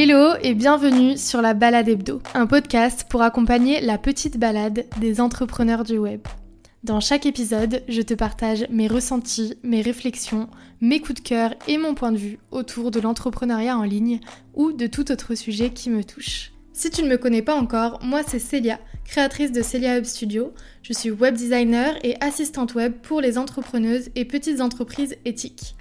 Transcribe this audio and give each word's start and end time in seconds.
Hello 0.00 0.36
et 0.44 0.54
bienvenue 0.54 1.16
sur 1.16 1.42
la 1.42 1.54
Balade 1.54 1.88
Hebdo, 1.88 2.22
un 2.32 2.46
podcast 2.46 3.04
pour 3.10 3.20
accompagner 3.22 3.80
la 3.80 3.98
petite 3.98 4.38
balade 4.38 4.84
des 5.00 5.20
entrepreneurs 5.20 5.82
du 5.82 5.98
web. 5.98 6.20
Dans 6.84 7.00
chaque 7.00 7.26
épisode, 7.26 7.82
je 7.88 8.02
te 8.02 8.14
partage 8.14 8.64
mes 8.70 8.86
ressentis, 8.86 9.54
mes 9.64 9.82
réflexions, 9.82 10.48
mes 10.80 11.00
coups 11.00 11.20
de 11.20 11.28
cœur 11.28 11.52
et 11.66 11.78
mon 11.78 11.96
point 11.96 12.12
de 12.12 12.16
vue 12.16 12.38
autour 12.52 12.92
de 12.92 13.00
l'entrepreneuriat 13.00 13.76
en 13.76 13.82
ligne 13.82 14.20
ou 14.54 14.70
de 14.70 14.86
tout 14.86 15.10
autre 15.10 15.34
sujet 15.34 15.70
qui 15.70 15.90
me 15.90 16.04
touche. 16.04 16.52
Si 16.72 16.90
tu 16.90 17.02
ne 17.02 17.08
me 17.08 17.18
connais 17.18 17.42
pas 17.42 17.56
encore, 17.56 17.98
moi 18.00 18.20
c'est 18.24 18.38
Célia, 18.38 18.78
créatrice 19.04 19.50
de 19.50 19.62
Celia 19.62 19.98
Hub 19.98 20.04
Studio. 20.04 20.52
Je 20.82 20.92
suis 20.92 21.10
web 21.10 21.34
designer 21.34 21.98
et 22.04 22.14
assistante 22.20 22.76
web 22.76 22.92
pour 23.02 23.20
les 23.20 23.36
entrepreneuses 23.36 24.10
et 24.14 24.24
petites 24.24 24.60
entreprises 24.60 25.16
éthiques. 25.24 25.74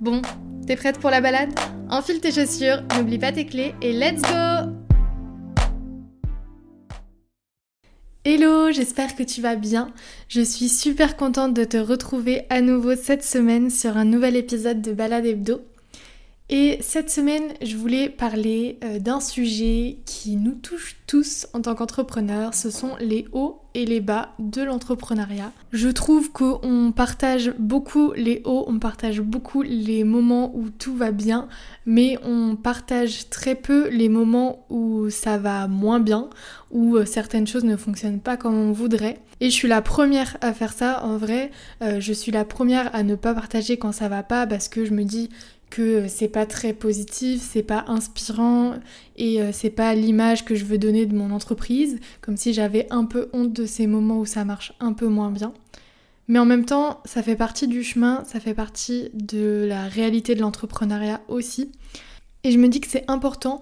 Bon, 0.00 0.22
t'es 0.66 0.76
prête 0.76 0.98
pour 0.98 1.10
la 1.10 1.20
balade? 1.20 1.50
Enfile 1.90 2.20
tes 2.20 2.32
chaussures, 2.32 2.82
n'oublie 2.96 3.18
pas 3.18 3.32
tes 3.32 3.44
clés 3.44 3.74
et 3.82 3.92
let's 3.92 4.22
go 4.22 4.72
Hello, 8.24 8.70
j'espère 8.70 9.14
que 9.14 9.22
tu 9.22 9.42
vas 9.42 9.56
bien. 9.56 9.92
Je 10.28 10.40
suis 10.40 10.70
super 10.70 11.18
contente 11.18 11.52
de 11.52 11.64
te 11.64 11.76
retrouver 11.76 12.46
à 12.48 12.62
nouveau 12.62 12.96
cette 12.96 13.24
semaine 13.24 13.68
sur 13.68 13.98
un 13.98 14.06
nouvel 14.06 14.36
épisode 14.36 14.80
de 14.80 14.92
Balade 14.92 15.26
Hebdo. 15.26 15.60
Et 16.52 16.78
cette 16.80 17.10
semaine, 17.10 17.44
je 17.62 17.76
voulais 17.76 18.08
parler 18.08 18.80
euh, 18.82 18.98
d'un 18.98 19.20
sujet 19.20 19.98
qui 20.04 20.34
nous 20.34 20.54
touche 20.54 20.96
tous 21.06 21.46
en 21.52 21.62
tant 21.62 21.76
qu'entrepreneurs, 21.76 22.54
ce 22.54 22.70
sont 22.70 22.96
les 22.98 23.28
hauts 23.30 23.60
et 23.74 23.86
les 23.86 24.00
bas 24.00 24.30
de 24.40 24.62
l'entrepreneuriat. 24.62 25.52
Je 25.70 25.88
trouve 25.88 26.32
qu'on 26.32 26.92
partage 26.94 27.52
beaucoup 27.56 28.12
les 28.16 28.42
hauts, 28.44 28.64
on 28.66 28.80
partage 28.80 29.20
beaucoup 29.20 29.62
les 29.62 30.02
moments 30.02 30.52
où 30.56 30.70
tout 30.70 30.96
va 30.96 31.12
bien, 31.12 31.46
mais 31.86 32.18
on 32.24 32.56
partage 32.56 33.30
très 33.30 33.54
peu 33.54 33.88
les 33.88 34.08
moments 34.08 34.66
où 34.70 35.08
ça 35.08 35.38
va 35.38 35.68
moins 35.68 36.00
bien, 36.00 36.30
où 36.72 36.96
euh, 36.96 37.04
certaines 37.04 37.46
choses 37.46 37.64
ne 37.64 37.76
fonctionnent 37.76 38.20
pas 38.20 38.36
comme 38.36 38.56
on 38.56 38.72
voudrait. 38.72 39.20
Et 39.40 39.50
je 39.50 39.54
suis 39.54 39.68
la 39.68 39.82
première 39.82 40.36
à 40.40 40.52
faire 40.52 40.72
ça 40.72 41.04
en 41.04 41.16
vrai, 41.16 41.52
euh, 41.80 42.00
je 42.00 42.12
suis 42.12 42.32
la 42.32 42.44
première 42.44 42.92
à 42.92 43.04
ne 43.04 43.14
pas 43.14 43.34
partager 43.34 43.76
quand 43.76 43.92
ça 43.92 44.08
va 44.08 44.24
pas 44.24 44.48
parce 44.48 44.68
que 44.68 44.84
je 44.84 44.92
me 44.92 45.04
dis 45.04 45.30
que 45.70 46.08
c'est 46.08 46.28
pas 46.28 46.46
très 46.46 46.72
positif, 46.72 47.40
c'est 47.40 47.62
pas 47.62 47.84
inspirant 47.86 48.74
et 49.16 49.40
euh, 49.40 49.50
c'est 49.52 49.70
pas 49.70 49.94
l'image 49.94 50.44
que 50.44 50.54
je 50.54 50.64
veux 50.64 50.78
donner 50.78 51.06
de 51.06 51.14
mon 51.14 51.30
entreprise, 51.30 51.98
comme 52.20 52.36
si 52.36 52.52
j'avais 52.52 52.86
un 52.90 53.04
peu 53.04 53.28
honte 53.32 53.52
de 53.52 53.64
ces 53.66 53.86
moments 53.86 54.18
où 54.18 54.26
ça 54.26 54.44
marche 54.44 54.72
un 54.80 54.92
peu 54.92 55.06
moins 55.06 55.30
bien. 55.30 55.52
Mais 56.28 56.38
en 56.38 56.44
même 56.44 56.64
temps, 56.64 57.00
ça 57.04 57.22
fait 57.22 57.36
partie 57.36 57.66
du 57.66 57.82
chemin, 57.82 58.22
ça 58.24 58.38
fait 58.38 58.54
partie 58.54 59.10
de 59.14 59.64
la 59.66 59.88
réalité 59.88 60.34
de 60.34 60.40
l'entrepreneuriat 60.40 61.20
aussi. 61.28 61.72
Et 62.44 62.52
je 62.52 62.58
me 62.58 62.68
dis 62.68 62.80
que 62.80 62.88
c'est 62.88 63.08
important 63.08 63.60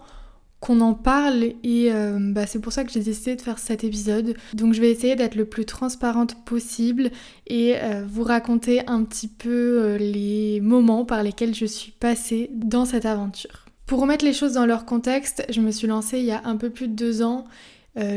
qu'on 0.61 0.81
en 0.81 0.95
parle 0.95 1.55
et 1.63 1.93
euh, 1.93 2.19
bah, 2.21 2.47
c'est 2.47 2.59
pour 2.59 2.73
ça 2.73 2.85
que 2.85 2.91
j'ai 2.91 3.01
décidé 3.01 3.37
de 3.37 3.41
faire 3.41 3.59
cet 3.59 3.85
épisode. 3.85 4.35
Donc 4.55 4.75
je 4.75 4.81
vais 4.81 4.91
essayer 4.91 5.15
d'être 5.15 5.37
le 5.37 5.45
plus 5.45 5.65
transparente 5.65 6.45
possible 6.45 7.11
et 7.47 7.77
euh, 7.77 8.05
vous 8.09 8.25
raconter 8.25 8.87
un 8.89 9.05
petit 9.05 9.29
peu 9.29 9.49
euh, 9.49 9.99
les 9.99 10.61
moments 10.61 11.05
par 11.05 11.23
lesquels 11.23 11.55
je 11.55 11.67
suis 11.67 11.93
passée 11.93 12.51
dans 12.53 12.85
cette 12.85 13.07
aventure. 13.07 13.67
Pour 13.87 14.01
remettre 14.01 14.25
les 14.25 14.33
choses 14.33 14.55
dans 14.55 14.67
leur 14.67 14.85
contexte, 14.85 15.47
je 15.49 15.61
me 15.61 15.71
suis 15.71 15.87
lancée 15.87 16.19
il 16.19 16.27
y 16.27 16.33
a 16.33 16.43
un 16.45 16.57
peu 16.57 16.71
plus 16.71 16.89
de 16.89 16.95
deux 16.95 17.23
ans, 17.23 17.47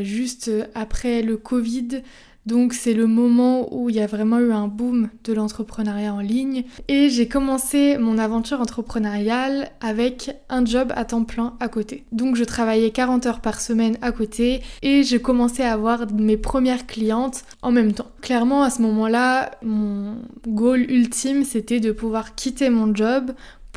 juste 0.04 0.52
après 0.76 1.22
le 1.24 1.38
Covid. 1.38 2.04
Donc 2.46 2.74
c'est 2.74 2.94
le 2.94 3.06
moment 3.06 3.68
où 3.72 3.90
il 3.90 3.96
y 3.96 4.02
a 4.02 4.08
vraiment 4.08 4.40
eu 4.40 4.52
un 4.52 4.68
boom 4.68 5.10
de 5.24 5.34
l'entrepreneuriat 5.34 6.14
en 6.14 6.20
ligne 6.20 6.64
et 6.88 7.10
j'ai 7.10 7.28
commencé 7.28 7.98
mon 8.00 8.18
aventure 8.18 8.60
entrepreneuriale 8.62 9.70
avec 9.80 10.36
un 10.50 10.66
job 10.66 10.92
à 10.96 11.06
temps 11.06 11.24
plein 11.24 11.56
à 11.60 11.68
côté. 11.68 12.04
Donc 12.12 12.36
je 12.36 12.44
travaillais 12.44 12.90
40 12.90 13.28
heures 13.28 13.42
par 13.42 13.62
semaine 13.62 13.98
à 14.02 14.12
côté 14.12 14.62
et 14.82 15.04
j'ai 15.04 15.22
commencé 15.22 15.62
à 15.62 15.74
avoir 15.74 16.12
mes 16.12 16.38
premières 16.38 16.88
clientes 16.88 17.44
en 17.62 17.72
même 17.72 17.94
temps. 17.94 18.12
Clairement 18.22 18.64
à 18.64 18.72
ce 18.72 18.82
moment-là, 18.82 19.52
mon 19.64 20.16
goal 20.48 20.82
ultime 20.90 21.44
c'était 21.44 21.80
de 21.80 21.92
pouvoir 21.92 22.34
quitter 22.34 22.72
mon 22.72 22.96
job 22.96 23.32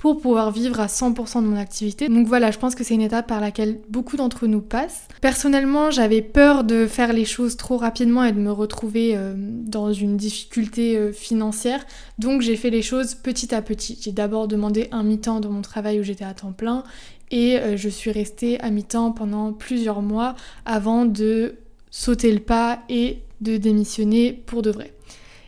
pour 0.05 0.21
pouvoir 0.21 0.51
vivre 0.51 0.81
à 0.81 0.87
100% 0.87 1.41
de 1.41 1.47
mon 1.47 1.57
activité. 1.57 2.11
Donc 2.11 2.27
voilà, 2.27 2.51
je 2.51 2.59
pense 2.59 2.75
que 2.75 2.85
c'est 2.85 2.93
une 2.93 3.01
étape 3.01 3.27
par 3.27 3.41
laquelle 3.41 3.81
beaucoup 3.89 4.19
d'entre 4.19 4.47
nous 4.47 4.61
passent. 4.61 5.09
Personnellement, 5.23 5.91
j'avais 5.91 6.21
peur 6.21 6.63
de 6.63 6.87
faire 6.87 7.15
les 7.15 7.25
choses 7.25 7.57
trop 7.57 7.79
rapidement 7.79 8.23
et 8.23 8.33
de 8.33 8.39
me 8.39 8.53
retrouver 8.53 9.17
euh, 9.17 9.33
dans 9.35 9.95
une 9.95 10.19
difficulté 10.19 10.99
euh, 10.99 11.11
financière. 11.11 11.87
Donc 12.19 12.43
j'ai 12.43 12.57
fait 12.57 12.69
les 12.69 12.83
choses 12.83 13.15
petit 13.15 13.55
à 13.55 13.63
petit. 13.63 13.99
J'ai 13.99 14.13
d'abord 14.13 14.47
demandé 14.47 14.89
un 14.93 15.05
mi-temps 15.05 15.41
de 15.41 15.49
mon 15.49 15.63
travail 15.63 16.01
où 16.01 16.03
j'étais 16.03 16.27
à 16.27 16.35
temps 16.35 16.53
plein 16.53 16.85
et 17.31 17.57
euh, 17.57 17.79
je 17.79 17.89
suis 17.89 18.11
restée 18.11 18.61
à 18.61 18.69
mi-temps 18.69 19.11
pendant 19.11 19.55
plusieurs 19.55 20.03
mois 20.03 20.35
avant 20.67 21.07
de 21.07 21.55
sauter 21.91 22.31
le 22.31 22.41
pas 22.41 22.81
et 22.91 23.21
de 23.41 23.57
démissionner 23.57 24.35
pour 24.35 24.61
de 24.61 24.71
vrai. 24.71 24.93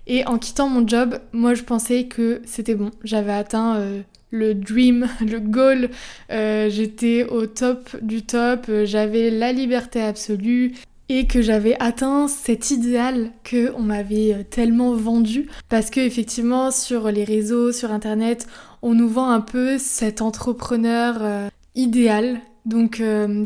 Et 0.06 0.26
en 0.26 0.38
quittant 0.38 0.70
mon 0.70 0.88
job, 0.88 1.18
moi 1.32 1.52
je 1.52 1.62
pensais 1.62 2.04
que 2.04 2.40
c'était 2.46 2.74
bon, 2.74 2.90
j'avais 3.04 3.32
atteint 3.32 4.02
le 4.36 4.54
dream, 4.54 5.08
le 5.20 5.40
goal. 5.40 5.90
Euh, 6.30 6.68
j'étais 6.70 7.24
au 7.24 7.46
top 7.46 7.96
du 8.02 8.22
top, 8.22 8.66
euh, 8.68 8.86
j'avais 8.86 9.30
la 9.30 9.52
liberté 9.52 10.00
absolue 10.00 10.74
et 11.08 11.26
que 11.26 11.40
j'avais 11.40 11.76
atteint 11.80 12.26
cet 12.26 12.70
idéal 12.70 13.30
que 13.44 13.72
on 13.76 13.82
m'avait 13.82 14.34
euh, 14.34 14.42
tellement 14.48 14.94
vendu 14.94 15.48
parce 15.68 15.90
que 15.90 16.00
effectivement 16.00 16.70
sur 16.70 17.10
les 17.10 17.24
réseaux, 17.24 17.72
sur 17.72 17.92
internet, 17.92 18.46
on 18.82 18.94
nous 18.94 19.08
vend 19.08 19.30
un 19.30 19.40
peu 19.40 19.78
cet 19.78 20.20
entrepreneur 20.20 21.50
idéal 21.74 22.40
donc 22.66 23.00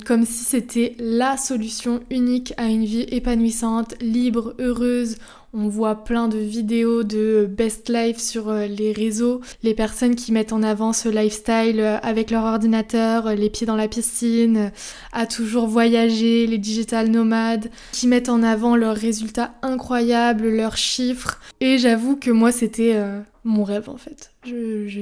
comme 0.07 0.25
si 0.25 0.45
c'était 0.45 0.97
la 0.99 1.37
solution 1.37 2.01
unique 2.11 2.55
à 2.57 2.67
une 2.67 2.85
vie 2.85 3.07
épanouissante, 3.11 3.95
libre, 4.01 4.55
heureuse, 4.59 5.17
on 5.53 5.69
voit 5.69 6.05
plein 6.05 6.29
de 6.29 6.39
vidéos 6.39 7.03
de 7.03 7.49
best 7.51 7.89
life 7.89 8.19
sur 8.19 8.49
euh, 8.49 8.67
les 8.67 8.93
réseaux, 8.93 9.41
les 9.63 9.75
personnes 9.75 10.15
qui 10.15 10.33
mettent 10.33 10.53
en 10.53 10.63
avant 10.63 10.93
ce 10.93 11.09
lifestyle 11.09 11.81
euh, 11.81 11.99
avec 12.03 12.31
leur 12.31 12.45
ordinateur, 12.45 13.27
euh, 13.27 13.35
les 13.35 13.51
pieds 13.51 13.67
dans 13.67 13.77
la 13.77 13.89
piscine, 13.89 14.71
à 15.13 15.27
toujours 15.27 15.67
voyager, 15.67 16.47
les 16.47 16.59
digital 16.59 17.09
nomades, 17.09 17.71
qui 17.93 18.07
mettent 18.07 18.29
en 18.29 18.43
avant 18.43 18.77
leurs 18.77 18.97
résultats 18.97 19.55
incroyables, 19.63 20.49
leurs 20.49 20.77
chiffres. 20.77 21.41
Et 21.61 21.79
j'avoue 21.79 22.17
que 22.17 22.31
moi 22.31 22.53
c'était 22.53 22.97
mon 23.45 23.65
rêve 23.65 23.89
en 23.89 23.97
fait. 23.97 24.33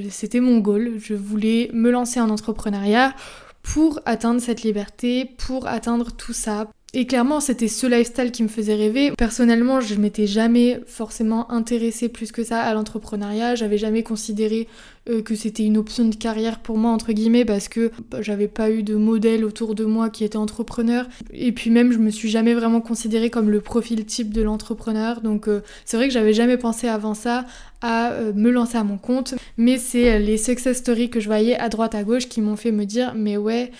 c'était 0.09 0.39
mon 0.39 0.59
goal. 0.59 0.93
Je 0.99 1.13
voulais 1.13 1.69
me 1.73 1.91
lancer 1.91 2.19
en 2.19 2.29
entrepreneuriat 2.29 3.13
pour 3.61 3.99
atteindre 4.05 4.41
cette 4.41 4.63
liberté, 4.63 5.29
pour 5.37 5.67
atteindre 5.67 6.11
tout 6.11 6.33
ça, 6.33 6.67
et 6.93 7.05
clairement, 7.05 7.39
c'était 7.39 7.67
ce 7.67 7.85
lifestyle 7.85 8.31
qui 8.31 8.41
me 8.41 8.47
faisait 8.47 8.73
rêver. 8.73 9.11
Personnellement, 9.15 9.79
je 9.79 9.93
m'étais 9.93 10.25
jamais 10.25 10.81
forcément 10.87 11.51
intéressée 11.51 12.09
plus 12.09 12.31
que 12.31 12.43
ça 12.43 12.61
à 12.61 12.73
l'entrepreneuriat. 12.73 13.53
J'avais 13.53 13.77
jamais 13.77 14.01
considéré 14.01 14.67
euh, 15.09 15.21
que 15.21 15.35
c'était 15.35 15.63
une 15.63 15.77
option 15.77 16.05
de 16.05 16.15
carrière 16.15 16.59
pour 16.59 16.77
moi, 16.77 16.91
entre 16.91 17.11
guillemets, 17.11 17.45
parce 17.45 17.67
que 17.67 17.91
bah, 18.09 18.21
j'avais 18.21 18.47
pas 18.47 18.69
eu 18.69 18.83
de 18.83 18.95
modèle 18.95 19.43
autour 19.43 19.75
de 19.75 19.85
moi 19.85 20.09
qui 20.09 20.23
était 20.23 20.37
entrepreneur. 20.37 21.07
Et 21.33 21.51
puis 21.51 21.69
même, 21.69 21.91
je 21.91 21.97
me 21.97 22.09
suis 22.09 22.29
jamais 22.29 22.53
vraiment 22.53 22.81
considérée 22.81 23.29
comme 23.29 23.49
le 23.49 23.61
profil 23.61 24.05
type 24.05 24.33
de 24.33 24.41
l'entrepreneur. 24.41 25.21
Donc 25.21 25.47
euh, 25.47 25.61
c'est 25.85 25.97
vrai 25.97 26.07
que 26.07 26.13
j'avais 26.13 26.33
jamais 26.33 26.57
pensé 26.57 26.87
avant 26.87 27.13
ça 27.13 27.45
à 27.81 28.11
euh, 28.11 28.33
me 28.33 28.51
lancer 28.51 28.77
à 28.77 28.83
mon 28.83 28.97
compte. 28.97 29.35
Mais 29.57 29.77
c'est 29.77 30.19
les 30.19 30.37
success 30.37 30.77
stories 30.77 31.09
que 31.09 31.19
je 31.19 31.27
voyais 31.27 31.57
à 31.57 31.69
droite 31.69 31.95
à 31.95 32.03
gauche 32.03 32.27
qui 32.27 32.41
m'ont 32.41 32.55
fait 32.55 32.71
me 32.71 32.85
dire, 32.85 33.13
mais 33.15 33.37
ouais, 33.37 33.71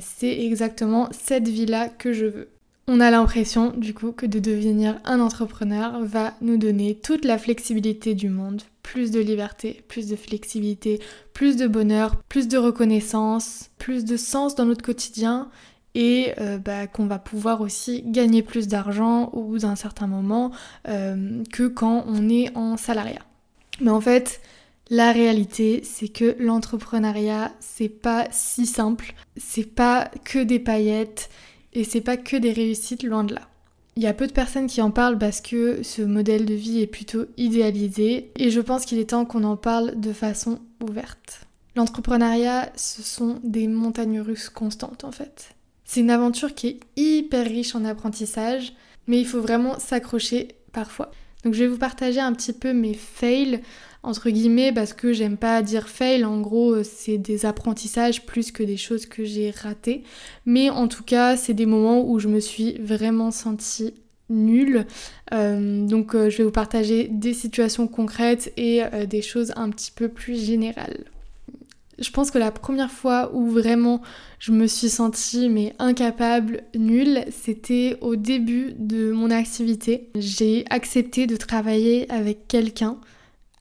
c'est 0.00 0.44
exactement 0.44 1.08
cette 1.12 1.48
vie-là 1.48 1.88
que 1.88 2.12
je 2.12 2.26
veux. 2.26 2.48
On 2.92 2.98
a 2.98 3.10
l'impression 3.12 3.72
du 3.76 3.94
coup 3.94 4.10
que 4.10 4.26
de 4.26 4.40
devenir 4.40 4.98
un 5.04 5.20
entrepreneur 5.20 6.04
va 6.04 6.34
nous 6.40 6.56
donner 6.56 6.96
toute 6.96 7.24
la 7.24 7.38
flexibilité 7.38 8.14
du 8.14 8.28
monde, 8.28 8.62
plus 8.90 9.12
de 9.12 9.20
liberté, 9.20 9.84
plus 9.86 10.08
de 10.08 10.16
flexibilité, 10.16 10.98
plus 11.32 11.54
de 11.54 11.68
bonheur, 11.68 12.16
plus 12.28 12.48
de 12.48 12.58
reconnaissance, 12.58 13.70
plus 13.78 14.04
de 14.04 14.16
sens 14.16 14.56
dans 14.56 14.64
notre 14.64 14.82
quotidien 14.82 15.48
et 15.94 16.32
euh, 16.40 16.58
bah, 16.58 16.88
qu'on 16.88 17.06
va 17.06 17.20
pouvoir 17.20 17.60
aussi 17.60 18.02
gagner 18.04 18.42
plus 18.42 18.66
d'argent 18.66 19.26
au 19.26 19.44
bout 19.44 19.58
d'un 19.58 19.76
certain 19.76 20.08
moment 20.08 20.50
euh, 20.88 21.44
que 21.52 21.68
quand 21.68 22.04
on 22.08 22.28
est 22.28 22.50
en 22.56 22.76
salariat. 22.76 23.22
Mais 23.80 23.92
en 23.92 24.00
fait, 24.00 24.40
la 24.90 25.12
réalité, 25.12 25.82
c'est 25.84 26.08
que 26.08 26.34
l'entrepreneuriat, 26.40 27.52
c'est 27.60 27.88
pas 27.88 28.26
si 28.32 28.66
simple, 28.66 29.14
c'est 29.36 29.72
pas 29.72 30.10
que 30.24 30.40
des 30.40 30.58
paillettes, 30.58 31.30
et 31.74 31.84
c'est 31.84 32.00
pas 32.00 32.16
que 32.16 32.36
des 32.36 32.52
réussites, 32.52 33.04
loin 33.04 33.22
de 33.22 33.34
là. 33.34 33.42
Il 33.96 34.02
y 34.02 34.06
a 34.06 34.14
peu 34.14 34.26
de 34.26 34.32
personnes 34.32 34.66
qui 34.66 34.80
en 34.80 34.90
parlent 34.90 35.18
parce 35.18 35.40
que 35.40 35.82
ce 35.82 36.02
modèle 36.02 36.46
de 36.46 36.54
vie 36.54 36.80
est 36.80 36.86
plutôt 36.86 37.26
idéalisé 37.36 38.30
et 38.36 38.50
je 38.50 38.60
pense 38.60 38.84
qu'il 38.84 38.98
est 38.98 39.10
temps 39.10 39.24
qu'on 39.24 39.44
en 39.44 39.56
parle 39.56 39.98
de 39.98 40.12
façon 40.12 40.60
ouverte. 40.82 41.40
L'entrepreneuriat, 41.76 42.72
ce 42.76 43.02
sont 43.02 43.40
des 43.42 43.68
montagnes 43.68 44.20
russes 44.20 44.48
constantes 44.48 45.04
en 45.04 45.12
fait. 45.12 45.54
C'est 45.84 46.00
une 46.00 46.10
aventure 46.10 46.54
qui 46.54 46.68
est 46.68 46.80
hyper 46.96 47.44
riche 47.44 47.74
en 47.74 47.84
apprentissage, 47.84 48.74
mais 49.06 49.18
il 49.18 49.26
faut 49.26 49.40
vraiment 49.40 49.78
s'accrocher 49.78 50.48
parfois. 50.72 51.10
Donc 51.44 51.54
je 51.54 51.60
vais 51.60 51.68
vous 51.68 51.78
partager 51.78 52.20
un 52.20 52.32
petit 52.32 52.52
peu 52.52 52.72
mes 52.72 52.94
fails, 52.94 53.60
entre 54.02 54.30
guillemets 54.30 54.72
parce 54.72 54.92
que 54.92 55.12
j'aime 55.12 55.36
pas 55.36 55.62
dire 55.62 55.88
fail, 55.88 56.24
en 56.24 56.40
gros 56.40 56.82
c'est 56.82 57.18
des 57.18 57.46
apprentissages 57.46 58.24
plus 58.24 58.52
que 58.52 58.62
des 58.62 58.76
choses 58.76 59.06
que 59.06 59.24
j'ai 59.24 59.50
ratées. 59.50 60.04
Mais 60.46 60.70
en 60.70 60.88
tout 60.88 61.04
cas 61.04 61.36
c'est 61.36 61.54
des 61.54 61.66
moments 61.66 62.08
où 62.08 62.18
je 62.18 62.28
me 62.28 62.40
suis 62.40 62.78
vraiment 62.78 63.30
sentie 63.30 63.94
nulle. 64.30 64.86
Euh, 65.32 65.86
donc 65.86 66.14
euh, 66.14 66.30
je 66.30 66.38
vais 66.38 66.44
vous 66.44 66.50
partager 66.50 67.08
des 67.08 67.34
situations 67.34 67.88
concrètes 67.88 68.52
et 68.56 68.82
euh, 68.82 69.04
des 69.04 69.22
choses 69.22 69.52
un 69.56 69.68
petit 69.70 69.90
peu 69.90 70.08
plus 70.08 70.42
générales. 70.42 71.04
Je 71.98 72.10
pense 72.10 72.30
que 72.30 72.38
la 72.38 72.50
première 72.50 72.90
fois 72.90 73.30
où 73.34 73.50
vraiment 73.50 74.00
je 74.38 74.52
me 74.52 74.66
suis 74.66 74.88
sentie 74.88 75.50
mais 75.50 75.74
incapable, 75.78 76.62
nulle, 76.74 77.24
c'était 77.30 77.98
au 78.00 78.16
début 78.16 78.72
de 78.78 79.12
mon 79.12 79.30
activité. 79.30 80.08
J'ai 80.14 80.64
accepté 80.70 81.26
de 81.26 81.36
travailler 81.36 82.10
avec 82.10 82.48
quelqu'un 82.48 82.96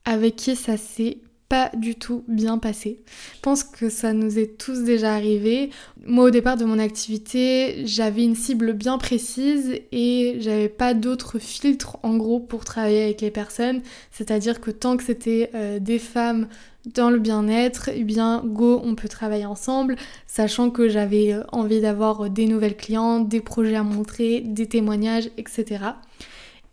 avec 0.09 0.35
qui 0.35 0.55
ça 0.55 0.75
s'est 0.75 1.19
pas 1.49 1.69
du 1.75 1.95
tout 1.95 2.23
bien 2.27 2.57
passé. 2.57 2.99
Je 3.35 3.39
pense 3.41 3.63
que 3.63 3.89
ça 3.89 4.11
nous 4.11 4.39
est 4.39 4.57
tous 4.57 4.83
déjà 4.83 5.13
arrivé. 5.13 5.69
Moi 6.05 6.25
au 6.25 6.29
départ 6.31 6.57
de 6.57 6.65
mon 6.65 6.79
activité, 6.79 7.85
j'avais 7.85 8.23
une 8.23 8.35
cible 8.35 8.73
bien 8.73 8.97
précise 8.97 9.79
et 9.91 10.37
j'avais 10.39 10.69
pas 10.69 10.95
d'autres 10.95 11.37
filtres 11.37 11.97
en 12.01 12.17
gros 12.17 12.39
pour 12.39 12.65
travailler 12.65 13.03
avec 13.03 13.21
les 13.21 13.31
personnes. 13.31 13.81
C'est-à-dire 14.11 14.61
que 14.61 14.71
tant 14.71 14.97
que 14.97 15.03
c'était 15.03 15.51
euh, 15.53 15.79
des 15.79 15.99
femmes 15.99 16.47
dans 16.93 17.11
le 17.11 17.19
bien-être, 17.19 17.89
eh 17.93 18.03
bien 18.03 18.41
go, 18.43 18.81
on 18.83 18.95
peut 18.95 19.09
travailler 19.09 19.45
ensemble, 19.45 19.95
sachant 20.25 20.71
que 20.71 20.89
j'avais 20.89 21.33
euh, 21.33 21.43
envie 21.51 21.81
d'avoir 21.81 22.31
des 22.31 22.47
nouvelles 22.47 22.77
clientes, 22.77 23.27
des 23.27 23.41
projets 23.41 23.75
à 23.75 23.83
montrer, 23.83 24.41
des 24.41 24.67
témoignages, 24.67 25.29
etc. 25.37 25.79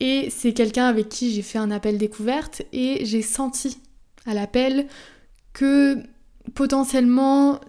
Et 0.00 0.28
c'est 0.30 0.52
quelqu'un 0.52 0.86
avec 0.86 1.08
qui 1.08 1.32
j'ai 1.32 1.42
fait 1.42 1.58
un 1.58 1.70
appel 1.70 1.98
découverte 1.98 2.62
et 2.72 3.04
j'ai 3.04 3.22
senti 3.22 3.78
à 4.26 4.34
l'appel 4.34 4.86
que 5.52 5.98
potentiellement 6.54 7.60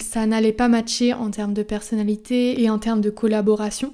ça 0.00 0.26
n'allait 0.26 0.52
pas 0.52 0.68
matcher 0.68 1.12
en 1.14 1.30
termes 1.30 1.54
de 1.54 1.62
personnalité 1.62 2.60
et 2.60 2.68
en 2.70 2.78
termes 2.78 3.00
de 3.00 3.10
collaboration. 3.10 3.92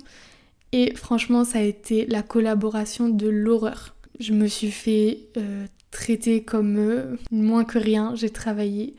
Et 0.73 0.94
franchement, 0.94 1.44
ça 1.44 1.59
a 1.59 1.62
été 1.62 2.06
la 2.06 2.23
collaboration 2.23 3.09
de 3.09 3.29
l'horreur. 3.29 3.94
Je 4.19 4.33
me 4.33 4.47
suis 4.47 4.71
fait 4.71 5.29
euh, 5.37 5.67
traiter 5.91 6.43
comme 6.43 6.79
euh, 6.79 7.17
moins 7.31 7.65
que 7.65 7.79
rien. 7.79 8.15
J'ai 8.15 8.31
travaillé 8.31 8.94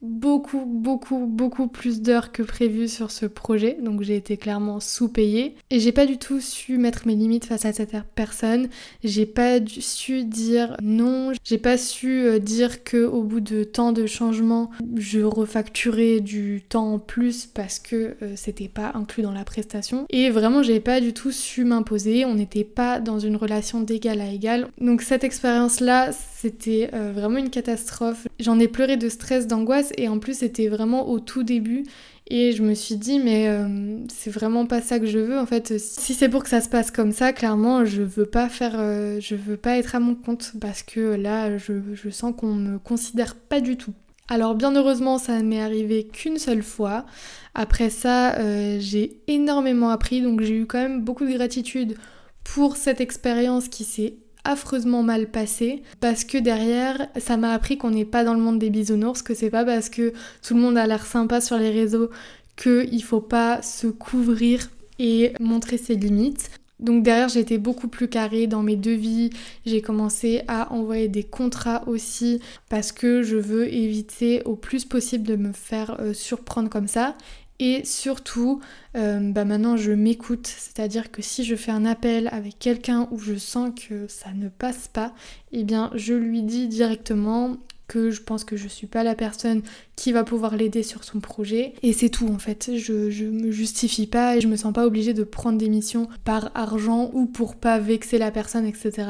beaucoup, 0.00 0.64
beaucoup, 0.64 1.26
beaucoup 1.26 1.66
plus 1.66 2.02
d'heures 2.02 2.32
que 2.32 2.42
prévu 2.42 2.88
sur 2.88 3.10
ce 3.10 3.26
projet, 3.26 3.78
donc 3.82 4.02
j'ai 4.02 4.16
été 4.16 4.36
clairement 4.36 4.80
sous-payée. 4.80 5.56
Et 5.70 5.80
j'ai 5.80 5.92
pas 5.92 6.06
du 6.06 6.18
tout 6.18 6.40
su 6.40 6.78
mettre 6.78 7.06
mes 7.06 7.14
limites 7.14 7.46
face 7.46 7.64
à 7.64 7.72
cette 7.72 7.96
personne, 8.14 8.68
j'ai 9.02 9.26
pas 9.26 9.58
su 9.66 10.24
dire 10.24 10.76
non, 10.82 11.32
j'ai 11.44 11.58
pas 11.58 11.76
su 11.78 12.08
euh, 12.08 12.38
dire 12.38 12.84
que 12.84 13.04
au 13.04 13.22
bout 13.22 13.40
de 13.40 13.64
tant 13.64 13.92
de 13.92 14.06
changements, 14.06 14.70
je 14.96 15.20
refacturais 15.20 16.20
du 16.20 16.62
temps 16.68 16.94
en 16.94 16.98
plus 16.98 17.46
parce 17.46 17.78
que 17.78 18.16
euh, 18.22 18.32
c'était 18.36 18.68
pas 18.68 18.92
inclus 18.94 19.22
dans 19.22 19.32
la 19.32 19.44
prestation. 19.44 20.06
Et 20.10 20.30
vraiment, 20.30 20.62
j'ai 20.62 20.80
pas 20.80 21.00
du 21.00 21.12
tout 21.12 21.32
su 21.32 21.64
m'imposer, 21.64 22.24
on 22.24 22.34
n'était 22.34 22.64
pas 22.64 23.00
dans 23.00 23.18
une 23.18 23.36
relation 23.36 23.80
d'égal 23.80 24.20
à 24.20 24.30
égal. 24.30 24.68
Donc 24.80 25.02
cette 25.02 25.24
expérience-là, 25.24 26.10
c'était 26.12 26.90
euh, 26.94 27.12
vraiment 27.12 27.38
une 27.38 27.50
catastrophe. 27.50 28.28
J'en 28.38 28.60
ai 28.60 28.68
pleuré 28.68 28.96
de 28.96 29.08
stress, 29.08 29.46
d'angoisse 29.46 29.87
et 29.96 30.08
en 30.08 30.18
plus 30.18 30.38
c'était 30.38 30.68
vraiment 30.68 31.08
au 31.08 31.20
tout 31.20 31.42
début 31.42 31.84
et 32.28 32.52
je 32.52 32.62
me 32.62 32.74
suis 32.74 32.96
dit 32.96 33.18
mais 33.18 33.48
euh, 33.48 33.98
c'est 34.12 34.30
vraiment 34.30 34.66
pas 34.66 34.82
ça 34.82 34.98
que 34.98 35.06
je 35.06 35.18
veux 35.18 35.38
en 35.38 35.46
fait. 35.46 35.78
Si 35.78 36.14
c'est 36.14 36.28
pour 36.28 36.42
que 36.42 36.48
ça 36.48 36.60
se 36.60 36.68
passe 36.68 36.90
comme 36.90 37.12
ça, 37.12 37.32
clairement 37.32 37.84
je 37.84 38.02
veux 38.02 38.26
pas 38.26 38.48
faire, 38.48 38.74
euh, 38.76 39.18
je 39.20 39.34
veux 39.34 39.56
pas 39.56 39.78
être 39.78 39.94
à 39.94 40.00
mon 40.00 40.14
compte 40.14 40.52
parce 40.60 40.82
que 40.82 41.14
là 41.14 41.56
je, 41.56 42.10
sens 42.10 42.34
qu'on 42.36 42.54
me 42.54 42.78
considère 42.78 43.34
pas 43.34 43.60
du 43.60 43.76
tout. 43.76 43.94
Alors 44.28 44.54
bien 44.54 44.74
heureusement 44.74 45.18
ça 45.18 45.42
m'est 45.42 45.60
arrivé 45.60 46.06
qu'une 46.06 46.38
seule 46.38 46.62
fois. 46.62 47.06
Après 47.54 47.90
ça 47.90 48.36
j'ai 48.78 49.20
énormément 49.26 49.90
appris 49.90 50.20
donc 50.20 50.42
j'ai 50.42 50.58
eu 50.58 50.66
quand 50.66 50.82
même 50.82 51.02
beaucoup 51.02 51.24
de 51.24 51.32
gratitude 51.32 51.96
pour 52.44 52.76
cette 52.76 53.00
expérience 53.00 53.68
qui 53.68 53.84
s'est 53.84 54.16
affreusement 54.48 55.02
mal 55.02 55.30
passé 55.30 55.82
parce 56.00 56.24
que 56.24 56.38
derrière 56.38 57.08
ça 57.18 57.36
m'a 57.36 57.52
appris 57.52 57.76
qu'on 57.76 57.90
n'est 57.90 58.04
pas 58.04 58.24
dans 58.24 58.34
le 58.34 58.40
monde 58.40 58.58
des 58.58 58.70
bisounours, 58.70 59.22
que 59.22 59.34
c'est 59.34 59.50
pas 59.50 59.64
parce 59.64 59.90
que 59.90 60.12
tout 60.42 60.54
le 60.54 60.60
monde 60.60 60.78
a 60.78 60.86
l'air 60.86 61.04
sympa 61.04 61.40
sur 61.40 61.58
les 61.58 61.70
réseaux 61.70 62.10
qu'il 62.56 63.02
faut 63.04 63.20
pas 63.20 63.62
se 63.62 63.86
couvrir 63.86 64.70
et 64.98 65.32
montrer 65.38 65.78
ses 65.78 65.94
limites. 65.94 66.50
Donc 66.80 67.02
derrière 67.02 67.36
été 67.36 67.58
beaucoup 67.58 67.88
plus 67.88 68.08
carré 68.08 68.46
dans 68.46 68.62
mes 68.62 68.76
devis, 68.76 69.30
j'ai 69.66 69.82
commencé 69.82 70.42
à 70.46 70.72
envoyer 70.72 71.08
des 71.08 71.24
contrats 71.24 71.82
aussi 71.88 72.40
parce 72.68 72.92
que 72.92 73.22
je 73.22 73.36
veux 73.36 73.72
éviter 73.72 74.42
au 74.44 74.54
plus 74.54 74.84
possible 74.84 75.26
de 75.26 75.36
me 75.36 75.52
faire 75.52 76.00
euh, 76.00 76.14
surprendre 76.14 76.70
comme 76.70 76.86
ça 76.86 77.16
et 77.60 77.84
surtout, 77.84 78.60
euh, 78.96 79.18
bah 79.32 79.44
maintenant 79.44 79.76
je 79.76 79.90
m'écoute, 79.90 80.46
c'est-à-dire 80.46 81.10
que 81.10 81.22
si 81.22 81.44
je 81.44 81.56
fais 81.56 81.72
un 81.72 81.84
appel 81.84 82.28
avec 82.30 82.58
quelqu'un 82.58 83.08
où 83.10 83.18
je 83.18 83.34
sens 83.34 83.72
que 83.88 84.06
ça 84.06 84.30
ne 84.32 84.48
passe 84.48 84.88
pas, 84.88 85.12
eh 85.50 85.64
bien 85.64 85.90
je 85.94 86.14
lui 86.14 86.42
dis 86.42 86.68
directement 86.68 87.56
que 87.88 88.10
je 88.10 88.22
pense 88.22 88.44
que 88.44 88.56
je 88.56 88.68
suis 88.68 88.86
pas 88.86 89.02
la 89.02 89.14
personne 89.14 89.62
qui 89.96 90.12
va 90.12 90.22
pouvoir 90.22 90.54
l'aider 90.54 90.82
sur 90.82 91.02
son 91.02 91.20
projet 91.20 91.72
et 91.82 91.92
c'est 91.92 92.10
tout 92.10 92.28
en 92.28 92.38
fait. 92.38 92.70
Je, 92.76 93.10
je 93.10 93.24
me 93.24 93.50
justifie 93.50 94.06
pas 94.06 94.36
et 94.36 94.40
je 94.40 94.46
me 94.46 94.56
sens 94.56 94.72
pas 94.72 94.86
obligée 94.86 95.14
de 95.14 95.24
prendre 95.24 95.58
des 95.58 95.70
missions 95.70 96.08
par 96.24 96.52
argent 96.54 97.10
ou 97.12 97.26
pour 97.26 97.56
pas 97.56 97.78
vexer 97.78 98.18
la 98.18 98.30
personne, 98.30 98.66
etc. 98.66 99.08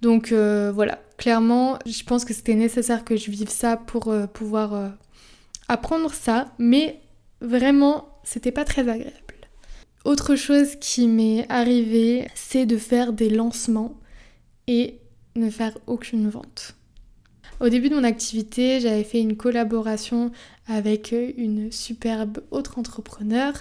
Donc 0.00 0.32
euh, 0.32 0.72
voilà, 0.72 1.00
clairement, 1.18 1.78
je 1.84 2.02
pense 2.04 2.24
que 2.24 2.32
c'était 2.32 2.54
nécessaire 2.54 3.04
que 3.04 3.16
je 3.16 3.30
vive 3.30 3.50
ça 3.50 3.76
pour 3.76 4.08
euh, 4.08 4.26
pouvoir 4.26 4.92
apprendre 5.68 6.12
ça, 6.14 6.52
mais 6.58 7.00
Vraiment, 7.44 8.08
c'était 8.24 8.52
pas 8.52 8.64
très 8.64 8.88
agréable. 8.88 9.20
Autre 10.04 10.34
chose 10.34 10.76
qui 10.80 11.06
m'est 11.06 11.46
arrivé, 11.50 12.26
c'est 12.34 12.66
de 12.66 12.76
faire 12.78 13.12
des 13.12 13.28
lancements 13.28 13.94
et 14.66 14.98
ne 15.36 15.50
faire 15.50 15.76
aucune 15.86 16.28
vente. 16.28 16.74
Au 17.60 17.68
début 17.68 17.88
de 17.88 17.94
mon 17.94 18.04
activité, 18.04 18.80
j'avais 18.80 19.04
fait 19.04 19.20
une 19.20 19.36
collaboration 19.36 20.32
avec 20.66 21.14
une 21.36 21.70
superbe 21.70 22.40
autre 22.50 22.78
entrepreneur 22.78 23.52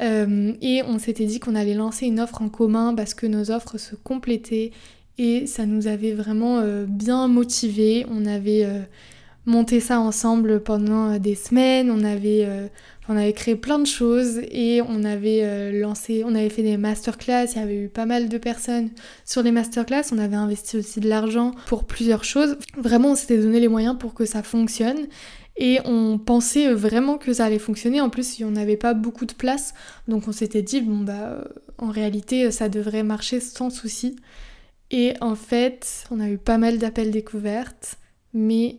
euh, 0.00 0.52
et 0.62 0.82
on 0.84 0.98
s'était 0.98 1.26
dit 1.26 1.40
qu'on 1.40 1.54
allait 1.54 1.74
lancer 1.74 2.06
une 2.06 2.20
offre 2.20 2.40
en 2.40 2.48
commun 2.48 2.94
parce 2.94 3.14
que 3.14 3.26
nos 3.26 3.50
offres 3.50 3.78
se 3.78 3.96
complétaient 3.96 4.70
et 5.18 5.46
ça 5.46 5.66
nous 5.66 5.88
avait 5.88 6.12
vraiment 6.12 6.58
euh, 6.58 6.86
bien 6.88 7.28
motivés. 7.28 8.06
On 8.08 8.24
avait 8.24 8.64
euh, 8.64 8.80
monté 9.46 9.80
ça 9.80 10.00
ensemble 10.00 10.60
pendant 10.60 11.18
des 11.18 11.34
semaines, 11.34 11.90
on 11.90 12.02
avait 12.02 12.48
on 13.08 13.16
avait 13.16 13.32
créé 13.32 13.56
plein 13.56 13.78
de 13.78 13.86
choses 13.86 14.40
et 14.50 14.80
on 14.82 15.04
avait 15.04 15.40
euh, 15.42 15.80
lancé, 15.80 16.22
on 16.24 16.34
avait 16.34 16.48
fait 16.48 16.62
des 16.62 16.76
masterclass, 16.76 17.46
il 17.52 17.58
y 17.58 17.62
avait 17.62 17.76
eu 17.76 17.88
pas 17.88 18.06
mal 18.06 18.28
de 18.28 18.38
personnes 18.38 18.90
sur 19.24 19.42
les 19.42 19.50
masterclass, 19.50 20.04
on 20.12 20.18
avait 20.18 20.36
investi 20.36 20.78
aussi 20.78 21.00
de 21.00 21.08
l'argent 21.08 21.52
pour 21.66 21.84
plusieurs 21.84 22.24
choses. 22.24 22.56
Vraiment, 22.76 23.10
on 23.10 23.14
s'était 23.14 23.38
donné 23.38 23.60
les 23.60 23.68
moyens 23.68 23.96
pour 23.98 24.14
que 24.14 24.24
ça 24.24 24.42
fonctionne. 24.42 25.06
Et 25.56 25.78
on 25.84 26.18
pensait 26.18 26.72
vraiment 26.72 27.16
que 27.16 27.32
ça 27.32 27.44
allait 27.44 27.60
fonctionner. 27.60 28.00
En 28.00 28.10
plus, 28.10 28.42
on 28.42 28.50
n'avait 28.50 28.76
pas 28.76 28.92
beaucoup 28.92 29.24
de 29.24 29.34
place. 29.34 29.72
Donc 30.08 30.26
on 30.26 30.32
s'était 30.32 30.62
dit, 30.62 30.80
bon 30.80 30.98
bah 30.98 31.44
en 31.78 31.90
réalité, 31.90 32.50
ça 32.50 32.68
devrait 32.68 33.04
marcher 33.04 33.38
sans 33.38 33.70
souci. 33.70 34.16
Et 34.90 35.14
en 35.20 35.34
fait, 35.34 36.06
on 36.10 36.20
a 36.20 36.28
eu 36.28 36.38
pas 36.38 36.58
mal 36.58 36.78
d'appels 36.78 37.10
découvertes, 37.10 37.98
mais 38.32 38.78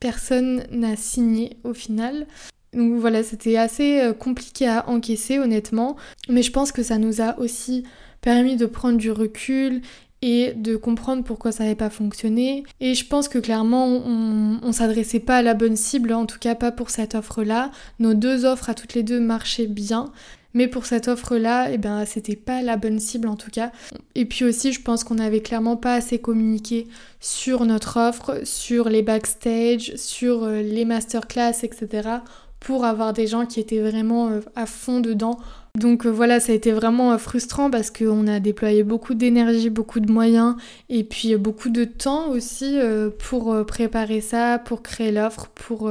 personne 0.00 0.64
n'a 0.70 0.96
signé 0.96 1.58
au 1.64 1.74
final. 1.74 2.26
Donc 2.74 2.98
voilà, 3.00 3.22
c'était 3.22 3.56
assez 3.56 4.00
euh, 4.00 4.12
compliqué 4.12 4.66
à 4.68 4.88
encaisser 4.88 5.38
honnêtement, 5.38 5.96
mais 6.28 6.42
je 6.42 6.50
pense 6.50 6.72
que 6.72 6.82
ça 6.82 6.98
nous 6.98 7.20
a 7.20 7.38
aussi 7.38 7.84
permis 8.20 8.56
de 8.56 8.66
prendre 8.66 8.98
du 8.98 9.10
recul 9.10 9.80
et 10.22 10.54
de 10.54 10.76
comprendre 10.76 11.22
pourquoi 11.22 11.52
ça 11.52 11.64
n'avait 11.64 11.74
pas 11.74 11.90
fonctionné. 11.90 12.64
Et 12.80 12.94
je 12.94 13.06
pense 13.06 13.28
que 13.28 13.38
clairement, 13.38 13.86
on, 13.86 14.58
on 14.62 14.72
s'adressait 14.72 15.20
pas 15.20 15.38
à 15.38 15.42
la 15.42 15.52
bonne 15.52 15.76
cible, 15.76 16.14
en 16.14 16.24
tout 16.24 16.38
cas 16.38 16.54
pas 16.54 16.72
pour 16.72 16.88
cette 16.88 17.14
offre-là. 17.14 17.70
Nos 17.98 18.14
deux 18.14 18.46
offres 18.46 18.70
à 18.70 18.74
toutes 18.74 18.94
les 18.94 19.02
deux 19.02 19.20
marchaient 19.20 19.66
bien. 19.66 20.12
Mais 20.54 20.68
pour 20.68 20.86
cette 20.86 21.08
offre-là, 21.08 21.68
eh 21.72 21.78
ben, 21.78 22.06
c'était 22.06 22.36
pas 22.36 22.62
la 22.62 22.76
bonne 22.76 23.00
cible 23.00 23.28
en 23.28 23.34
tout 23.34 23.50
cas. 23.50 23.72
Et 24.14 24.24
puis 24.24 24.44
aussi, 24.44 24.72
je 24.72 24.80
pense 24.80 25.02
qu'on 25.02 25.16
n'avait 25.16 25.40
clairement 25.40 25.76
pas 25.76 25.94
assez 25.94 26.20
communiqué 26.20 26.86
sur 27.20 27.64
notre 27.66 27.98
offre, 27.98 28.40
sur 28.44 28.88
les 28.88 29.02
backstage, 29.02 29.96
sur 29.96 30.44
euh, 30.44 30.62
les 30.62 30.84
masterclass, 30.84 31.64
etc 31.64 32.20
pour 32.64 32.86
avoir 32.86 33.12
des 33.12 33.26
gens 33.26 33.44
qui 33.44 33.60
étaient 33.60 33.80
vraiment 33.80 34.28
euh, 34.28 34.40
à 34.56 34.64
fond 34.64 35.00
dedans. 35.00 35.38
Donc 35.78 36.06
euh, 36.06 36.10
voilà, 36.10 36.40
ça 36.40 36.52
a 36.52 36.54
été 36.54 36.72
vraiment 36.72 37.12
euh, 37.12 37.18
frustrant 37.18 37.70
parce 37.70 37.90
qu'on 37.90 38.26
a 38.26 38.40
déployé 38.40 38.84
beaucoup 38.84 39.12
d'énergie, 39.12 39.68
beaucoup 39.68 40.00
de 40.00 40.10
moyens 40.10 40.56
et 40.88 41.04
puis 41.04 41.36
beaucoup 41.36 41.68
de 41.68 41.84
temps 41.84 42.30
aussi 42.30 42.78
pour 43.18 43.66
préparer 43.66 44.22
ça, 44.22 44.58
pour 44.58 44.82
créer 44.82 45.12
l'offre, 45.12 45.48
pour, 45.54 45.90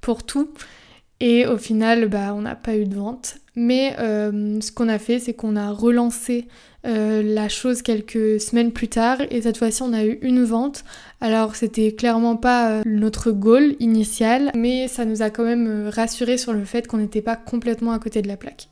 pour 0.00 0.22
tout. 0.24 0.48
Et 1.20 1.46
au 1.46 1.58
final, 1.58 2.08
bah, 2.08 2.32
on 2.34 2.40
n'a 2.40 2.54
pas 2.54 2.76
eu 2.76 2.86
de 2.86 2.94
vente. 2.94 3.36
Mais 3.54 3.94
ce 3.96 4.72
qu'on 4.72 4.88
a 4.88 4.98
fait, 4.98 5.18
c'est 5.18 5.34
qu'on 5.34 5.56
a 5.56 5.70
relancé 5.70 6.48
euh, 6.86 7.22
la 7.22 7.48
chose 7.48 7.82
quelques 7.82 8.40
semaines 8.40 8.72
plus 8.72 8.88
tard 8.88 9.18
et 9.30 9.42
cette 9.42 9.56
fois-ci 9.56 9.82
on 9.82 9.92
a 9.92 10.04
eu 10.04 10.18
une 10.22 10.44
vente. 10.44 10.84
Alors 11.20 11.56
c'était 11.56 11.92
clairement 11.92 12.36
pas 12.36 12.70
euh, 12.70 12.82
notre 12.84 13.30
goal 13.30 13.74
initial, 13.80 14.50
mais 14.54 14.88
ça 14.88 15.04
nous 15.04 15.22
a 15.22 15.30
quand 15.30 15.44
même 15.44 15.88
rassuré 15.88 16.36
sur 16.36 16.52
le 16.52 16.64
fait 16.64 16.86
qu'on 16.86 16.98
n'était 16.98 17.22
pas 17.22 17.36
complètement 17.36 17.92
à 17.92 17.98
côté 17.98 18.22
de 18.22 18.28
la 18.28 18.36
plaque. 18.36 18.68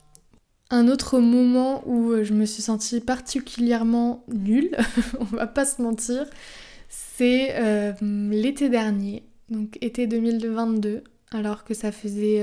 Un 0.71 0.89
autre 0.89 1.19
moment 1.19 1.83
où 1.87 2.23
je 2.23 2.33
me 2.33 2.47
suis 2.47 2.63
sentie 2.63 3.01
particulièrement 3.01 4.25
nulle, 4.33 4.71
on 5.21 5.25
va 5.25 5.47
pas 5.47 5.65
se 5.65 5.83
mentir, 5.83 6.25
c'est 6.89 7.55
l'été 8.01 8.71
dernier, 8.71 9.23
donc 9.51 9.77
été 9.83 10.07
2022, 10.07 11.05
alors 11.31 11.65
que 11.65 11.75
ça 11.75 11.93
faisait 11.93 12.43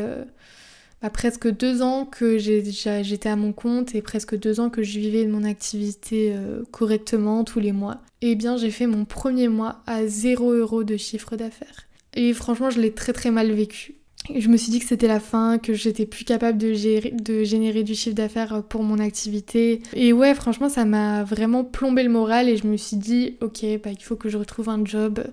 bah, 1.01 1.09
presque 1.09 1.49
deux 1.49 1.81
ans 1.81 2.05
que 2.05 2.37
j'étais 2.37 3.29
à 3.29 3.35
mon 3.35 3.53
compte 3.53 3.95
et 3.95 4.01
presque 4.01 4.37
deux 4.37 4.59
ans 4.59 4.69
que 4.69 4.83
je 4.83 4.99
vivais 4.99 5.25
de 5.25 5.31
mon 5.31 5.43
activité 5.43 6.33
euh, 6.33 6.63
correctement 6.71 7.43
tous 7.43 7.59
les 7.59 7.71
mois. 7.71 8.01
Eh 8.21 8.35
bien 8.35 8.57
j'ai 8.57 8.71
fait 8.71 8.87
mon 8.87 9.05
premier 9.05 9.47
mois 9.47 9.81
à 9.87 10.05
0 10.05 10.53
euros 10.53 10.83
de 10.83 10.97
chiffre 10.97 11.35
d'affaires. 11.37 11.87
Et 12.15 12.33
franchement 12.33 12.69
je 12.69 12.81
l'ai 12.81 12.91
très 12.91 13.13
très 13.13 13.31
mal 13.31 13.51
vécu. 13.51 13.95
Je 14.35 14.49
me 14.49 14.57
suis 14.57 14.71
dit 14.71 14.79
que 14.79 14.85
c'était 14.85 15.07
la 15.07 15.19
fin, 15.19 15.57
que 15.57 15.73
j'étais 15.73 16.05
plus 16.05 16.25
capable 16.25 16.57
de, 16.57 17.23
de 17.23 17.43
générer 17.43 17.83
du 17.83 17.95
chiffre 17.95 18.15
d'affaires 18.15 18.63
pour 18.63 18.83
mon 18.83 18.99
activité. 18.99 19.81
Et 19.93 20.13
ouais, 20.13 20.35
franchement, 20.35 20.69
ça 20.69 20.85
m'a 20.85 21.23
vraiment 21.23 21.63
plombé 21.63 22.03
le 22.03 22.09
moral 22.09 22.47
et 22.47 22.57
je 22.57 22.67
me 22.67 22.77
suis 22.77 22.97
dit, 22.97 23.37
ok, 23.41 23.65
bah, 23.83 23.91
il 23.91 24.03
faut 24.03 24.17
que 24.17 24.29
je 24.29 24.37
retrouve 24.37 24.69
un 24.69 24.85
job 24.85 25.23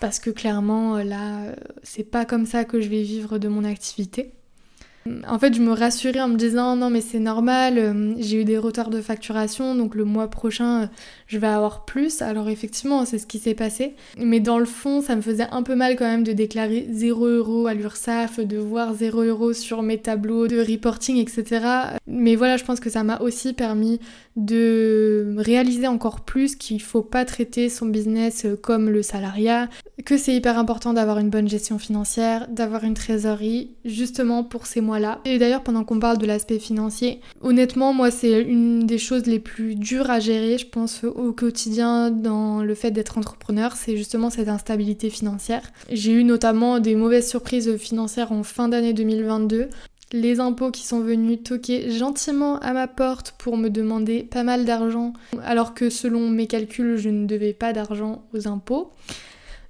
parce 0.00 0.18
que 0.18 0.30
clairement, 0.30 0.98
là, 0.98 1.54
c'est 1.82 2.04
pas 2.04 2.24
comme 2.24 2.46
ça 2.46 2.64
que 2.64 2.80
je 2.80 2.88
vais 2.88 3.02
vivre 3.02 3.38
de 3.38 3.48
mon 3.48 3.64
activité. 3.64 4.32
En 5.26 5.38
fait, 5.38 5.54
je 5.54 5.60
me 5.60 5.72
rassurais 5.72 6.20
en 6.20 6.28
me 6.28 6.36
disant 6.36 6.76
non 6.76 6.90
mais 6.90 7.00
c'est 7.00 7.18
normal, 7.18 7.78
euh, 7.78 8.14
j'ai 8.18 8.42
eu 8.42 8.44
des 8.44 8.58
retards 8.58 8.90
de 8.90 9.00
facturation, 9.00 9.74
donc 9.74 9.94
le 9.94 10.04
mois 10.04 10.28
prochain 10.28 10.82
euh, 10.82 10.86
je 11.26 11.38
vais 11.38 11.46
avoir 11.46 11.84
plus. 11.84 12.20
Alors 12.20 12.48
effectivement, 12.48 13.04
c'est 13.04 13.18
ce 13.18 13.26
qui 13.26 13.38
s'est 13.38 13.54
passé. 13.54 13.94
Mais 14.18 14.40
dans 14.40 14.58
le 14.58 14.66
fond, 14.66 15.00
ça 15.00 15.16
me 15.16 15.22
faisait 15.22 15.46
un 15.50 15.62
peu 15.62 15.74
mal 15.74 15.96
quand 15.96 16.04
même 16.04 16.24
de 16.24 16.32
déclarer 16.32 16.86
0 16.90 17.26
euros 17.26 17.66
à 17.66 17.74
l'URSSAF, 17.74 18.40
de 18.40 18.58
voir 18.58 18.94
0 18.94 19.22
euros 19.22 19.52
sur 19.52 19.82
mes 19.82 19.98
tableaux 19.98 20.46
de 20.46 20.58
reporting, 20.58 21.16
etc. 21.16 21.66
Mais 22.06 22.34
voilà, 22.34 22.56
je 22.56 22.64
pense 22.64 22.80
que 22.80 22.90
ça 22.90 23.02
m'a 23.02 23.20
aussi 23.20 23.52
permis 23.52 24.00
de 24.38 25.34
réaliser 25.36 25.88
encore 25.88 26.20
plus 26.20 26.54
qu'il 26.54 26.80
faut 26.80 27.02
pas 27.02 27.24
traiter 27.24 27.68
son 27.68 27.86
business 27.86 28.44
euh, 28.44 28.56
comme 28.56 28.88
le 28.88 29.02
salariat, 29.02 29.68
que 30.04 30.16
c'est 30.16 30.34
hyper 30.34 30.58
important 30.58 30.92
d'avoir 30.92 31.18
une 31.18 31.28
bonne 31.28 31.48
gestion 31.48 31.78
financière, 31.78 32.46
d'avoir 32.48 32.84
une 32.84 32.94
trésorerie, 32.94 33.72
justement 33.84 34.44
pour 34.44 34.66
ces 34.66 34.80
mois-là. 34.80 35.20
Et 35.24 35.38
d'ailleurs, 35.38 35.64
pendant 35.64 35.84
qu'on 35.84 35.98
parle 35.98 36.18
de 36.18 36.26
l'aspect 36.26 36.60
financier, 36.60 37.20
honnêtement, 37.40 37.92
moi, 37.92 38.10
c'est 38.10 38.40
une 38.42 38.86
des 38.86 38.98
choses 38.98 39.26
les 39.26 39.40
plus 39.40 39.74
dures 39.74 40.10
à 40.10 40.20
gérer, 40.20 40.56
je 40.56 40.66
pense, 40.66 41.02
au 41.04 41.32
quotidien 41.32 42.10
dans 42.10 42.62
le 42.62 42.74
fait 42.74 42.92
d'être 42.92 43.18
entrepreneur, 43.18 43.74
c'est 43.76 43.96
justement 43.96 44.30
cette 44.30 44.48
instabilité 44.48 45.10
financière. 45.10 45.62
J'ai 45.90 46.12
eu 46.12 46.24
notamment 46.24 46.78
des 46.78 46.94
mauvaises 46.94 47.28
surprises 47.28 47.76
financières 47.76 48.32
en 48.32 48.44
fin 48.44 48.68
d'année 48.68 48.92
2022 48.92 49.68
les 50.12 50.40
impôts 50.40 50.70
qui 50.70 50.86
sont 50.86 51.00
venus 51.00 51.42
toquer 51.42 51.90
gentiment 51.90 52.58
à 52.58 52.72
ma 52.72 52.86
porte 52.88 53.34
pour 53.38 53.56
me 53.56 53.68
demander 53.68 54.22
pas 54.22 54.42
mal 54.42 54.64
d'argent, 54.64 55.12
alors 55.44 55.74
que 55.74 55.90
selon 55.90 56.28
mes 56.28 56.46
calculs, 56.46 56.96
je 56.96 57.10
ne 57.10 57.26
devais 57.26 57.52
pas 57.52 57.72
d'argent 57.72 58.24
aux 58.32 58.48
impôts. 58.48 58.92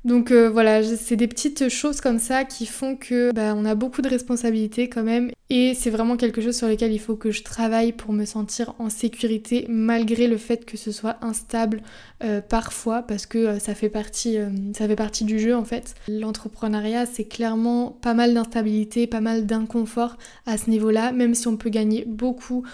Donc 0.05 0.31
euh, 0.31 0.49
voilà, 0.49 0.83
c'est 0.83 1.17
des 1.17 1.27
petites 1.27 1.69
choses 1.69 2.01
comme 2.01 2.21
ça 2.21 2.45
qui 2.45 2.67
font 2.67 2.95
que 2.95 3.33
bah, 3.33 3.55
on 3.57 3.65
a 3.65 3.75
beaucoup 3.75 4.01
de 4.01 4.09
responsabilités 4.09 4.89
quand 4.89 5.03
même 5.03 5.31
et 5.51 5.75
c'est 5.75 5.91
vraiment 5.91 6.17
quelque 6.17 6.41
chose 6.41 6.57
sur 6.57 6.69
lequel 6.69 6.93
il 6.93 7.01
faut 7.01 7.17
que 7.17 7.31
je 7.31 7.43
travaille 7.43 7.93
pour 7.93 8.13
me 8.13 8.25
sentir 8.25 8.75
en 8.79 8.91
sécurité 8.91 9.67
malgré 9.69 10.29
le 10.29 10.37
fait 10.37 10.65
que 10.65 10.77
ce 10.77 10.93
soit 10.93 11.17
instable 11.21 11.83
euh, 12.23 12.41
parfois 12.41 13.03
parce 13.03 13.27
que 13.27 13.39
euh, 13.39 13.59
ça 13.59 13.75
fait 13.75 13.89
partie 13.89 14.39
ça 14.75 14.87
fait 14.87 14.97
partie 14.97 15.25
du 15.25 15.41
jeu 15.41 15.57
en 15.57 15.65
fait. 15.65 15.95
L'entrepreneuriat 16.07 17.05
c'est 17.05 17.25
clairement 17.25 17.99
pas 18.01 18.15
mal 18.15 18.35
d'instabilité, 18.35 19.09
pas 19.09 19.21
mal 19.21 19.47
d'inconfort 19.47 20.17
à 20.47 20.59
ce 20.59 20.71
niveau-là, 20.71 21.11
même 21.11 21.35
si 21.35 21.49
on 21.49 21.57
peut 21.57 21.71
gagner 21.71 22.05
beaucoup 22.07 22.65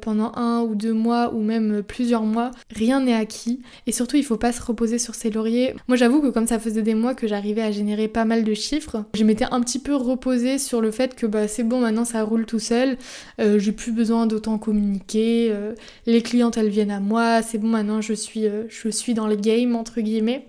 pendant 0.00 0.32
un 0.36 0.60
ou 0.62 0.76
deux 0.76 0.92
mois 0.92 1.34
ou 1.34 1.40
même 1.42 1.82
plusieurs 1.82 2.22
mois, 2.22 2.52
rien 2.70 3.00
n'est 3.00 3.14
acquis 3.14 3.60
et 3.86 3.92
surtout 3.92 4.16
il 4.16 4.24
faut 4.24 4.36
pas 4.36 4.52
se 4.52 4.62
reposer 4.62 4.98
sur 4.98 5.14
ses 5.14 5.30
lauriers. 5.30 5.74
Moi 5.88 5.96
j'avoue 5.96 6.20
que 6.20 6.28
comme 6.28 6.46
ça 6.46 6.60
faisait 6.64 6.82
des 6.82 6.94
mois 6.94 7.14
que 7.14 7.26
j'arrivais 7.26 7.62
à 7.62 7.70
générer 7.70 8.08
pas 8.08 8.24
mal 8.24 8.42
de 8.42 8.54
chiffres. 8.54 9.04
Je 9.14 9.24
m'étais 9.24 9.44
un 9.50 9.60
petit 9.60 9.78
peu 9.78 9.94
reposée 9.94 10.58
sur 10.58 10.80
le 10.80 10.90
fait 10.90 11.14
que 11.14 11.26
bah, 11.26 11.46
c'est 11.46 11.62
bon, 11.62 11.80
maintenant 11.80 12.04
ça 12.04 12.22
roule 12.22 12.46
tout 12.46 12.58
seul, 12.58 12.96
euh, 13.40 13.58
j'ai 13.58 13.72
plus 13.72 13.92
besoin 13.92 14.26
d'autant 14.26 14.58
communiquer, 14.58 15.50
euh, 15.52 15.74
les 16.06 16.22
clientes 16.22 16.56
elles 16.56 16.68
viennent 16.68 16.90
à 16.90 17.00
moi, 17.00 17.42
c'est 17.42 17.58
bon, 17.58 17.68
maintenant 17.68 18.00
je 18.00 18.14
suis, 18.14 18.46
euh, 18.46 18.64
je 18.68 18.88
suis 18.88 19.14
dans 19.14 19.26
le 19.26 19.36
game, 19.36 19.76
entre 19.76 20.00
guillemets. 20.00 20.46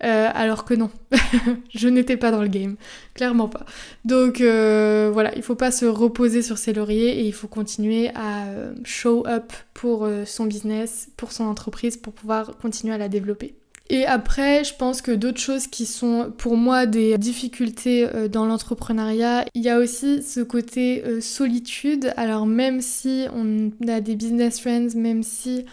alors 0.00 0.64
que 0.64 0.74
non, 0.74 0.90
je 1.74 1.88
n'étais 1.88 2.16
pas 2.16 2.30
dans 2.30 2.42
le 2.42 2.48
game, 2.48 2.76
clairement 3.14 3.48
pas. 3.48 3.66
Donc 4.04 4.40
voilà, 4.40 5.34
il 5.34 5.42
faut 5.42 5.56
pas 5.56 5.72
se 5.72 5.86
reposer 5.86 6.42
sur 6.42 6.56
ses 6.56 6.72
lauriers 6.72 7.20
et 7.20 7.24
il 7.26 7.34
faut 7.34 7.48
continuer 7.48 8.10
à 8.14 8.44
show 8.84 9.26
up 9.26 9.52
pour 9.74 10.08
son 10.24 10.46
business, 10.46 11.08
pour 11.16 11.32
son 11.32 11.44
entreprise, 11.44 11.96
pour 11.96 12.12
pouvoir 12.12 12.56
continuer 12.58 12.94
à 12.94 12.98
la 12.98 13.08
développer. 13.08 13.57
Et 13.90 14.04
après, 14.04 14.64
je 14.64 14.74
pense 14.74 15.00
que 15.00 15.12
d'autres 15.12 15.40
choses 15.40 15.66
qui 15.66 15.86
sont 15.86 16.32
pour 16.36 16.56
moi 16.56 16.84
des 16.84 17.16
difficultés 17.16 18.06
euh, 18.06 18.28
dans 18.28 18.44
l'entrepreneuriat, 18.44 19.46
il 19.54 19.62
y 19.62 19.70
a 19.70 19.78
aussi 19.78 20.22
ce 20.22 20.40
côté 20.40 21.02
euh, 21.06 21.20
solitude. 21.22 22.12
Alors 22.18 22.46
même 22.46 22.82
si 22.82 23.26
on 23.34 23.70
a 23.88 24.00
des 24.00 24.14
business 24.14 24.60
friends, 24.60 24.94
même 24.94 25.22
si 25.22 25.64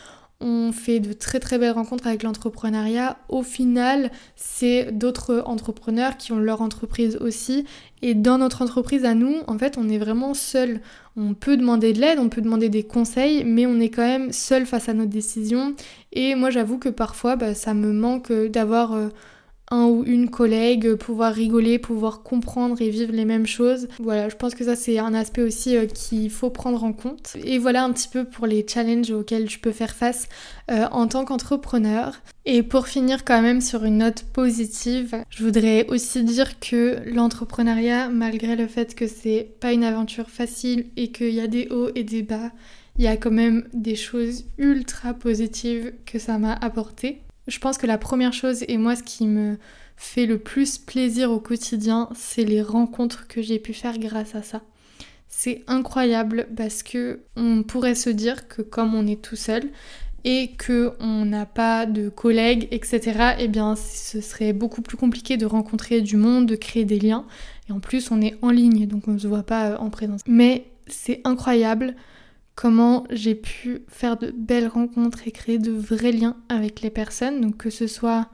on 0.41 0.71
fait 0.71 0.99
de 0.99 1.13
très 1.13 1.39
très 1.39 1.57
belles 1.57 1.71
rencontres 1.71 2.07
avec 2.07 2.23
l'entrepreneuriat. 2.23 3.17
Au 3.29 3.41
final, 3.41 4.11
c'est 4.35 4.91
d'autres 4.91 5.43
entrepreneurs 5.45 6.17
qui 6.17 6.33
ont 6.33 6.39
leur 6.39 6.61
entreprise 6.61 7.17
aussi. 7.21 7.65
Et 8.01 8.13
dans 8.13 8.37
notre 8.37 8.61
entreprise 8.61 9.05
à 9.05 9.15
nous, 9.15 9.35
en 9.47 9.57
fait, 9.57 9.77
on 9.77 9.87
est 9.87 9.97
vraiment 9.97 10.33
seul. 10.33 10.81
On 11.15 11.33
peut 11.33 11.57
demander 11.57 11.93
de 11.93 12.01
l'aide, 12.01 12.19
on 12.19 12.29
peut 12.29 12.41
demander 12.41 12.69
des 12.69 12.83
conseils, 12.83 13.43
mais 13.45 13.65
on 13.65 13.79
est 13.79 13.89
quand 13.89 14.05
même 14.05 14.31
seul 14.31 14.65
face 14.65 14.89
à 14.89 14.93
nos 14.93 15.05
décisions. 15.05 15.73
Et 16.11 16.35
moi, 16.35 16.49
j'avoue 16.49 16.77
que 16.77 16.89
parfois, 16.89 17.35
bah, 17.35 17.55
ça 17.55 17.73
me 17.73 17.91
manque 17.91 18.31
d'avoir... 18.31 18.93
Euh, 18.93 19.09
un 19.71 19.85
ou 19.85 20.03
une 20.05 20.29
collègue, 20.29 20.95
pouvoir 20.95 21.33
rigoler, 21.33 21.79
pouvoir 21.79 22.23
comprendre 22.23 22.81
et 22.81 22.89
vivre 22.89 23.11
les 23.11 23.25
mêmes 23.25 23.47
choses. 23.47 23.87
Voilà, 23.99 24.29
je 24.29 24.35
pense 24.35 24.55
que 24.55 24.63
ça 24.63 24.75
c'est 24.75 24.99
un 24.99 25.13
aspect 25.13 25.41
aussi 25.41 25.75
euh, 25.75 25.85
qu'il 25.85 26.29
faut 26.29 26.49
prendre 26.49 26.83
en 26.83 26.93
compte. 26.93 27.35
Et 27.43 27.57
voilà 27.57 27.83
un 27.83 27.91
petit 27.91 28.07
peu 28.07 28.25
pour 28.25 28.45
les 28.45 28.65
challenges 28.67 29.11
auxquels 29.11 29.49
je 29.49 29.59
peux 29.59 29.71
faire 29.71 29.95
face 29.95 30.27
euh, 30.71 30.85
en 30.91 31.07
tant 31.07 31.25
qu'entrepreneur. 31.25 32.21
Et 32.45 32.61
pour 32.61 32.87
finir 32.87 33.25
quand 33.25 33.41
même 33.41 33.61
sur 33.61 33.83
une 33.83 33.97
note 33.97 34.23
positive, 34.33 35.15
je 35.29 35.43
voudrais 35.43 35.87
aussi 35.87 36.23
dire 36.23 36.59
que 36.59 36.97
l'entrepreneuriat, 37.07 38.09
malgré 38.09 38.55
le 38.55 38.67
fait 38.67 38.93
que 38.93 39.07
c'est 39.07 39.49
pas 39.59 39.73
une 39.73 39.83
aventure 39.83 40.29
facile 40.29 40.87
et 40.95 41.11
qu'il 41.11 41.33
y 41.33 41.41
a 41.41 41.47
des 41.47 41.67
hauts 41.69 41.89
et 41.95 42.03
des 42.03 42.21
bas, 42.21 42.51
il 42.97 43.03
y 43.03 43.07
a 43.07 43.17
quand 43.17 43.31
même 43.31 43.67
des 43.73 43.95
choses 43.95 44.45
ultra 44.57 45.13
positives 45.13 45.93
que 46.05 46.19
ça 46.19 46.37
m'a 46.37 46.53
apporté. 46.53 47.24
Je 47.47 47.59
pense 47.59 47.77
que 47.77 47.87
la 47.87 47.97
première 47.97 48.33
chose, 48.33 48.63
et 48.67 48.77
moi 48.77 48.95
ce 48.95 49.03
qui 49.03 49.27
me 49.27 49.57
fait 49.97 50.25
le 50.25 50.39
plus 50.39 50.77
plaisir 50.77 51.31
au 51.31 51.39
quotidien, 51.39 52.09
c'est 52.15 52.43
les 52.43 52.61
rencontres 52.61 53.27
que 53.27 53.41
j'ai 53.41 53.59
pu 53.59 53.73
faire 53.73 53.97
grâce 53.97 54.35
à 54.35 54.43
ça. 54.43 54.61
C'est 55.27 55.63
incroyable 55.67 56.47
parce 56.55 56.81
que 56.81 57.21
on 57.35 57.63
pourrait 57.63 57.95
se 57.95 58.09
dire 58.09 58.47
que 58.47 58.61
comme 58.61 58.95
on 58.95 59.05
est 59.05 59.21
tout 59.21 59.35
seul 59.35 59.69
et 60.23 60.51
que 60.57 60.93
on 60.99 61.25
n'a 61.25 61.45
pas 61.45 61.85
de 61.85 62.09
collègues, 62.09 62.67
etc., 62.71 63.35
eh 63.39 63.47
bien 63.47 63.75
ce 63.75 64.21
serait 64.21 64.53
beaucoup 64.53 64.81
plus 64.81 64.97
compliqué 64.97 65.37
de 65.37 65.45
rencontrer 65.45 66.01
du 66.01 66.17
monde, 66.17 66.47
de 66.47 66.55
créer 66.55 66.83
des 66.83 66.99
liens. 66.99 67.25
Et 67.69 67.71
en 67.71 67.79
plus, 67.79 68.11
on 68.11 68.21
est 68.21 68.35
en 68.41 68.49
ligne, 68.49 68.87
donc 68.87 69.07
on 69.07 69.11
ne 69.11 69.17
se 69.19 69.27
voit 69.27 69.43
pas 69.43 69.71
euh, 69.71 69.77
en 69.77 69.89
présence. 69.89 70.21
Mais 70.27 70.65
c'est 70.87 71.21
incroyable 71.25 71.95
comment 72.55 73.03
j'ai 73.11 73.35
pu 73.35 73.81
faire 73.87 74.17
de 74.17 74.31
belles 74.31 74.67
rencontres 74.67 75.27
et 75.27 75.31
créer 75.31 75.59
de 75.59 75.71
vrais 75.71 76.11
liens 76.11 76.37
avec 76.49 76.81
les 76.81 76.89
personnes, 76.89 77.41
donc 77.41 77.57
que 77.57 77.69
ce 77.69 77.87
soit 77.87 78.27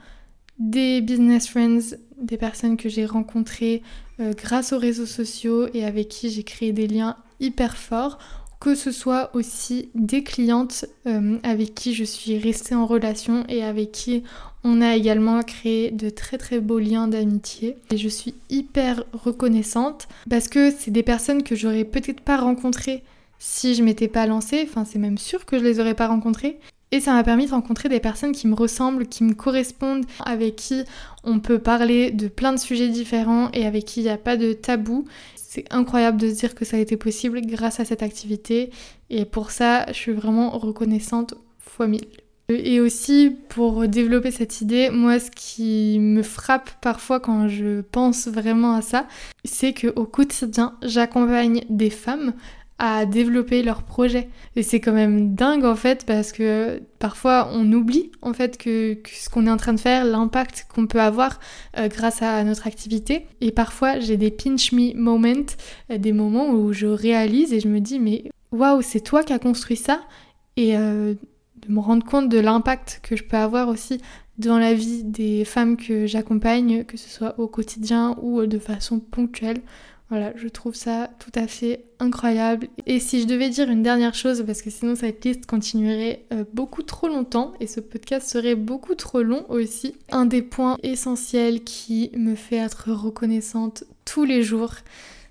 des 0.59 1.01
business 1.01 1.47
friends, 1.47 1.95
des 2.21 2.37
personnes 2.37 2.77
que 2.77 2.87
j'ai 2.87 3.05
rencontrées 3.05 3.81
euh, 4.19 4.33
grâce 4.33 4.73
aux 4.73 4.77
réseaux 4.77 5.07
sociaux 5.07 5.67
et 5.73 5.83
avec 5.83 6.07
qui 6.07 6.29
j'ai 6.29 6.43
créé 6.43 6.71
des 6.71 6.87
liens 6.87 7.17
hyper 7.39 7.75
forts, 7.75 8.19
que 8.59 8.75
ce 8.75 8.91
soit 8.91 9.35
aussi 9.35 9.89
des 9.95 10.23
clientes 10.23 10.85
euh, 11.07 11.39
avec 11.41 11.73
qui 11.73 11.95
je 11.95 12.03
suis 12.03 12.37
restée 12.37 12.75
en 12.75 12.85
relation 12.85 13.43
et 13.49 13.63
avec 13.63 13.91
qui 13.91 14.23
on 14.63 14.81
a 14.81 14.95
également 14.95 15.41
créé 15.41 15.89
de 15.89 16.11
très 16.11 16.37
très 16.37 16.59
beaux 16.59 16.77
liens 16.77 17.07
d'amitié. 17.07 17.75
Et 17.89 17.97
je 17.97 18.07
suis 18.07 18.35
hyper 18.51 19.03
reconnaissante 19.13 20.07
parce 20.29 20.47
que 20.47 20.69
c'est 20.69 20.91
des 20.91 21.01
personnes 21.01 21.41
que 21.41 21.55
j'aurais 21.55 21.85
peut-être 21.85 22.21
pas 22.21 22.37
rencontrées 22.37 23.03
si 23.43 23.73
je 23.73 23.81
m'étais 23.81 24.07
pas 24.07 24.27
lancée, 24.27 24.61
enfin 24.69 24.85
c'est 24.85 24.99
même 24.99 25.17
sûr 25.17 25.47
que 25.47 25.57
je 25.57 25.63
les 25.63 25.79
aurais 25.79 25.95
pas 25.95 26.07
rencontrés. 26.07 26.59
Et 26.91 26.99
ça 26.99 27.13
m'a 27.13 27.23
permis 27.23 27.47
de 27.47 27.51
rencontrer 27.51 27.89
des 27.89 27.99
personnes 27.99 28.33
qui 28.33 28.47
me 28.47 28.53
ressemblent, 28.53 29.07
qui 29.07 29.23
me 29.23 29.33
correspondent, 29.33 30.05
avec 30.23 30.57
qui 30.57 30.83
on 31.23 31.39
peut 31.39 31.57
parler 31.57 32.11
de 32.11 32.27
plein 32.27 32.53
de 32.53 32.59
sujets 32.59 32.89
différents 32.89 33.49
et 33.53 33.65
avec 33.65 33.85
qui 33.85 34.01
il 34.01 34.03
n'y 34.03 34.09
a 34.09 34.17
pas 34.17 34.37
de 34.37 34.53
tabou. 34.53 35.05
c'est 35.35 35.65
incroyable 35.73 36.17
de 36.17 36.29
se 36.29 36.35
dire 36.35 36.53
que 36.53 36.65
ça 36.65 36.77
a 36.77 36.79
été 36.79 36.97
possible 36.97 37.41
grâce 37.41 37.79
à 37.79 37.85
cette 37.85 38.03
activité. 38.03 38.69
Et 39.09 39.25
pour 39.25 39.49
ça, 39.49 39.87
je 39.87 39.93
suis 39.93 40.11
vraiment 40.11 40.51
reconnaissante 40.51 41.33
fois 41.57 41.87
mille. 41.87 42.05
Et 42.49 42.79
aussi 42.79 43.35
pour 43.49 43.87
développer 43.87 44.29
cette 44.29 44.61
idée, 44.61 44.89
moi 44.91 45.19
ce 45.19 45.31
qui 45.31 45.97
me 45.99 46.21
frappe 46.21 46.69
parfois 46.81 47.19
quand 47.19 47.47
je 47.47 47.81
pense 47.81 48.27
vraiment 48.27 48.75
à 48.75 48.81
ça, 48.81 49.07
c'est 49.45 49.73
qu'au 49.73 50.05
quotidien, 50.05 50.75
j'accompagne 50.83 51.63
des 51.69 51.89
femmes 51.89 52.33
à 52.83 53.05
développer 53.05 53.61
leurs 53.61 53.83
projets. 53.83 54.27
Et 54.55 54.63
c'est 54.63 54.79
quand 54.79 54.91
même 54.91 55.35
dingue 55.35 55.65
en 55.65 55.75
fait 55.75 56.03
parce 56.03 56.31
que 56.31 56.81
parfois 56.97 57.51
on 57.53 57.71
oublie 57.71 58.11
en 58.23 58.33
fait 58.33 58.57
que, 58.57 58.97
ce 59.05 59.29
qu'on 59.29 59.45
est 59.45 59.51
en 59.51 59.57
train 59.57 59.73
de 59.73 59.79
faire, 59.79 60.03
l'impact 60.03 60.65
qu'on 60.67 60.87
peut 60.87 60.99
avoir 60.99 61.39
euh, 61.77 61.87
grâce 61.89 62.23
à 62.23 62.43
notre 62.43 62.65
activité. 62.65 63.27
Et 63.39 63.51
parfois 63.51 63.99
j'ai 63.99 64.17
des 64.17 64.31
pinch 64.31 64.71
me 64.71 64.95
moments, 64.95 65.45
euh, 65.91 65.99
des 65.99 66.11
moments 66.11 66.49
où 66.49 66.73
je 66.73 66.87
réalise 66.87 67.53
et 67.53 67.59
je 67.59 67.67
me 67.67 67.79
dis 67.79 67.99
mais 67.99 68.23
waouh 68.51 68.81
c'est 68.81 69.01
toi 69.01 69.23
qui 69.23 69.31
as 69.31 69.39
construit 69.39 69.77
ça? 69.77 70.01
Et 70.57 70.75
euh, 70.75 71.13
de 71.57 71.71
me 71.71 71.79
rendre 71.79 72.03
compte 72.03 72.29
de 72.29 72.39
l'impact 72.39 73.01
que 73.03 73.15
je 73.15 73.23
peux 73.23 73.37
avoir 73.37 73.67
aussi 73.67 74.01
dans 74.39 74.57
la 74.57 74.73
vie 74.73 75.03
des 75.03 75.45
femmes 75.45 75.77
que 75.77 76.07
j'accompagne, 76.07 76.83
que 76.85 76.97
ce 76.97 77.09
soit 77.09 77.39
au 77.39 77.45
quotidien 77.45 78.17
ou 78.23 78.43
de 78.47 78.57
façon 78.57 78.99
ponctuelle. 78.99 79.61
Voilà, 80.11 80.33
je 80.35 80.49
trouve 80.49 80.75
ça 80.75 81.09
tout 81.19 81.31
à 81.39 81.47
fait 81.47 81.85
incroyable. 81.99 82.67
Et 82.85 82.99
si 82.99 83.21
je 83.21 83.27
devais 83.27 83.49
dire 83.49 83.69
une 83.69 83.81
dernière 83.81 84.13
chose, 84.13 84.43
parce 84.45 84.61
que 84.61 84.69
sinon 84.69 84.93
cette 84.93 85.23
liste 85.23 85.45
continuerait 85.45 86.25
euh, 86.33 86.43
beaucoup 86.51 86.83
trop 86.83 87.07
longtemps 87.07 87.53
et 87.61 87.65
ce 87.65 87.79
podcast 87.79 88.27
serait 88.27 88.55
beaucoup 88.55 88.93
trop 88.95 89.23
long 89.23 89.45
aussi, 89.47 89.95
un 90.11 90.25
des 90.25 90.41
points 90.41 90.77
essentiels 90.83 91.63
qui 91.63 92.11
me 92.13 92.35
fait 92.35 92.57
être 92.57 92.91
reconnaissante 92.91 93.85
tous 94.03 94.25
les 94.25 94.43
jours, 94.43 94.73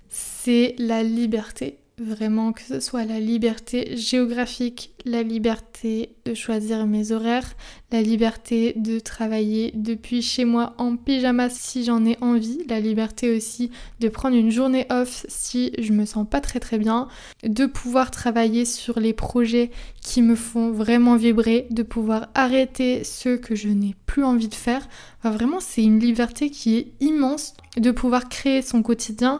c'est 0.09 0.73
la 0.79 1.03
liberté 1.03 1.77
vraiment 2.01 2.51
que 2.53 2.61
ce 2.61 2.79
soit 2.79 3.05
la 3.05 3.19
liberté 3.19 3.95
géographique, 3.95 4.91
la 5.05 5.23
liberté 5.23 6.15
de 6.25 6.33
choisir 6.33 6.85
mes 6.85 7.11
horaires, 7.11 7.53
la 7.91 8.01
liberté 8.01 8.73
de 8.75 8.99
travailler 8.99 9.71
depuis 9.75 10.21
chez 10.21 10.45
moi 10.45 10.73
en 10.77 10.95
pyjama 10.95 11.49
si 11.49 11.83
j'en 11.83 12.05
ai 12.05 12.17
envie, 12.21 12.59
la 12.67 12.79
liberté 12.79 13.35
aussi 13.35 13.71
de 13.99 14.09
prendre 14.09 14.35
une 14.35 14.51
journée 14.51 14.85
off 14.89 15.25
si 15.27 15.73
je 15.79 15.93
me 15.93 16.05
sens 16.05 16.27
pas 16.29 16.41
très 16.41 16.59
très 16.59 16.77
bien, 16.77 17.07
de 17.43 17.65
pouvoir 17.65 18.11
travailler 18.11 18.65
sur 18.65 18.99
les 18.99 19.13
projets 19.13 19.71
qui 20.01 20.21
me 20.21 20.35
font 20.35 20.71
vraiment 20.71 21.15
vibrer, 21.15 21.67
de 21.69 21.83
pouvoir 21.83 22.29
arrêter 22.33 23.03
ceux 23.03 23.37
que 23.37 23.55
je 23.55 23.69
n'ai 23.69 23.95
plus 24.05 24.23
envie 24.23 24.49
de 24.49 24.55
faire. 24.55 24.87
vraiment 25.23 25.59
c'est 25.59 25.83
une 25.83 25.99
liberté 25.99 26.49
qui 26.49 26.77
est 26.77 26.91
immense 26.99 27.53
de 27.77 27.91
pouvoir 27.91 28.27
créer 28.27 28.61
son 28.61 28.81
quotidien 28.81 29.39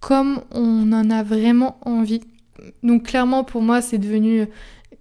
comme 0.00 0.42
on 0.50 0.92
en 0.92 1.10
a 1.10 1.22
vraiment 1.22 1.78
envie. 1.82 2.22
Donc 2.82 3.04
clairement 3.04 3.44
pour 3.44 3.62
moi 3.62 3.80
c'est 3.80 3.98
devenu 3.98 4.46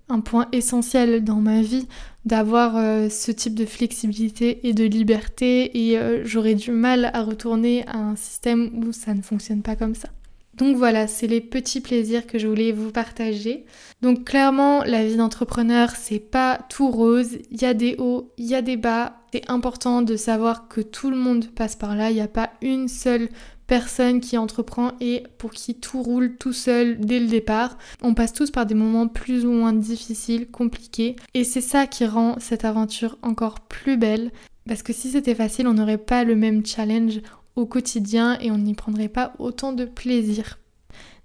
un 0.10 0.22
point 0.22 0.48
essentiel 0.52 1.24
dans 1.24 1.42
ma 1.42 1.62
vie 1.62 1.88
d'avoir 2.26 2.76
euh, 2.76 3.10
ce 3.10 3.32
type 3.32 3.56
de 3.56 3.66
flexibilité 3.66 4.68
et 4.68 4.74
de 4.74 4.84
liberté 4.84 5.90
et 5.90 5.98
euh, 5.98 6.22
j'aurais 6.26 6.56
du 6.56 6.72
mal 6.72 7.10
à 7.14 7.24
retourner 7.24 7.86
à 7.88 7.98
un 7.98 8.16
système 8.16 8.70
où 8.74 8.92
ça 8.92 9.14
ne 9.14 9.22
fonctionne 9.22 9.62
pas 9.62 9.76
comme 9.76 9.96
ça. 9.96 10.10
Donc 10.58 10.76
voilà, 10.76 11.08
c'est 11.08 11.28
les 11.28 11.40
petits 11.40 11.82
plaisirs 11.82 12.26
que 12.26 12.40
je 12.40 12.48
voulais 12.48 12.72
vous 12.72 12.92
partager. 12.92 13.66
Donc 14.02 14.26
clairement, 14.26 14.84
la 14.84 15.06
vie 15.06 15.16
d'entrepreneur, 15.16 15.92
c'est 15.92 16.20
pas 16.20 16.60
tout 16.70 16.90
rose, 16.90 17.38
il 17.52 17.62
y 17.62 17.66
a 17.66 17.76
des 17.76 17.96
hauts, 18.00 18.34
il 18.38 18.46
y 18.46 18.56
a 18.56 18.64
des 18.64 18.76
bas. 18.76 19.14
C'est 19.32 19.50
important 19.52 20.02
de 20.02 20.16
savoir 20.16 20.68
que 20.68 20.82
tout 20.82 21.12
le 21.12 21.18
monde 21.18 21.46
passe 21.54 21.76
par 21.76 21.96
là, 21.96 22.10
il 22.10 22.16
n'y 22.16 22.22
a 22.22 22.28
pas 22.28 22.50
une 22.62 22.88
seule 22.88 23.30
personne 23.68 24.22
qui 24.22 24.38
entreprend 24.38 24.94
et 25.02 25.24
pour 25.38 25.52
qui 25.52 25.76
tout 25.76 26.02
roule 26.02 26.38
tout 26.38 26.54
seul 26.54 27.00
dès 27.00 27.20
le 27.20 27.28
départ. 27.28 27.78
On 28.02 28.14
passe 28.14 28.34
tous 28.34 28.50
par 28.50 28.66
des 28.66 28.76
moments 28.76 29.08
plus 29.08 29.46
ou 29.46 29.52
moins 29.52 29.74
difficiles, 29.74 30.50
compliqués, 30.50 31.16
et 31.34 31.44
c'est 31.44 31.62
ça 31.62 31.86
qui 31.86 32.06
rend 32.06 32.36
cette 32.40 32.66
aventure 32.66 33.18
encore 33.22 33.60
plus 33.60 33.98
belle. 33.98 34.32
Parce 34.68 34.84
que 34.84 34.94
si 34.94 35.12
c'était 35.12 35.36
facile, 35.36 35.68
on 35.68 35.74
n'aurait 35.74 35.98
pas 35.98 36.24
le 36.24 36.36
même 36.36 36.66
challenge 36.66 37.22
au 37.56 37.66
quotidien 37.66 38.38
et 38.40 38.52
on 38.52 38.58
n'y 38.58 38.74
prendrait 38.74 39.08
pas 39.10 39.34
autant 39.40 39.74
de 39.74 39.86
plaisir. 39.86 40.58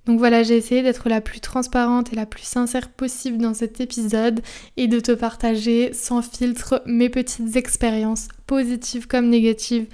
Donc 0.05 0.19
voilà, 0.19 0.43
j'ai 0.43 0.57
essayé 0.57 0.83
d'être 0.83 1.09
la 1.09 1.21
plus 1.21 1.41
transparente 1.41 2.13
et 2.13 2.17
la 2.17 2.27
plus 2.27 2.43
sincère 2.43 2.89
possible 2.89 3.39
dans 3.39 3.55
cet 3.55 3.81
épisode 3.81 4.41
et 4.77 4.89
de 4.89 4.99
te 4.99 5.13
partager 5.13 5.93
sans 5.93 6.23
filtre 6.23 6.83
mes 6.87 7.09
petites 7.09 7.55
expériences 7.55 8.27
positives 8.49 9.07
comme 9.07 9.29
négatives 9.29 9.87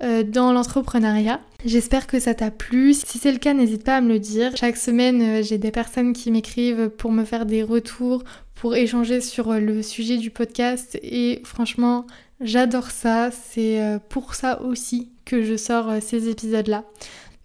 dans 0.00 0.52
l'entrepreneuriat. 0.52 1.40
J'espère 1.64 2.06
que 2.06 2.20
ça 2.20 2.34
t'a 2.34 2.50
plu. 2.50 2.92
Si 2.92 3.18
c'est 3.18 3.32
le 3.32 3.38
cas, 3.38 3.54
n'hésite 3.54 3.84
pas 3.84 3.96
à 3.96 4.00
me 4.02 4.08
le 4.08 4.18
dire. 4.18 4.54
Chaque 4.54 4.76
semaine, 4.76 5.22
euh, 5.22 5.42
j'ai 5.42 5.56
des 5.56 5.70
personnes 5.70 6.12
qui 6.12 6.30
m'écrivent 6.30 6.90
pour 6.90 7.10
me 7.10 7.24
faire 7.24 7.46
des 7.46 7.62
retours, 7.62 8.22
pour 8.54 8.76
échanger 8.76 9.22
sur 9.22 9.50
euh, 9.50 9.60
le 9.60 9.82
sujet 9.82 10.18
du 10.18 10.30
podcast 10.30 10.98
et 11.02 11.40
franchement, 11.44 12.06
j'adore 12.42 12.90
ça. 12.90 13.30
C'est 13.30 13.80
pour 14.10 14.34
ça 14.34 14.60
aussi 14.60 15.10
que 15.24 15.42
je 15.42 15.56
sors 15.56 15.90
ces 16.02 16.28
épisodes-là. 16.28 16.84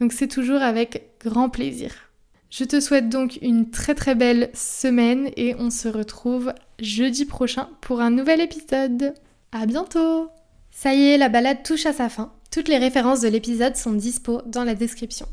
Donc 0.02 0.12
c'est 0.12 0.28
toujours 0.28 0.62
avec 0.62 1.12
grand 1.24 1.48
plaisir. 1.50 1.92
Je 2.50 2.66
te 2.66 2.82
souhaite 2.82 3.10
donc 3.10 3.38
une 3.42 3.70
très 3.70 3.96
très 3.96 4.16
belle 4.16 4.50
semaine 4.54 5.30
et 5.38 5.56
on 5.60 5.70
se 5.70 5.88
retrouve 5.88 6.54
jeudi 6.80 7.26
prochain 7.26 7.70
pour 7.80 8.02
un 8.02 8.10
nouvel 8.10 8.42
épisode. 8.42 9.14
À 9.54 9.66
bientôt! 9.66 10.30
Ça 10.72 10.94
y 10.94 11.10
est, 11.10 11.18
la 11.18 11.30
balade 11.30 11.64
touche 11.64 11.86
à 11.86 11.94
sa 11.94 12.10
fin. 12.10 12.34
Toutes 12.52 12.68
les 12.68 12.80
références 12.80 13.22
de 13.22 13.28
l'épisode 13.28 13.76
sont 13.76 13.94
dispo 13.94 14.42
dans 14.48 14.64
la 14.64 14.74
description. 14.74 15.28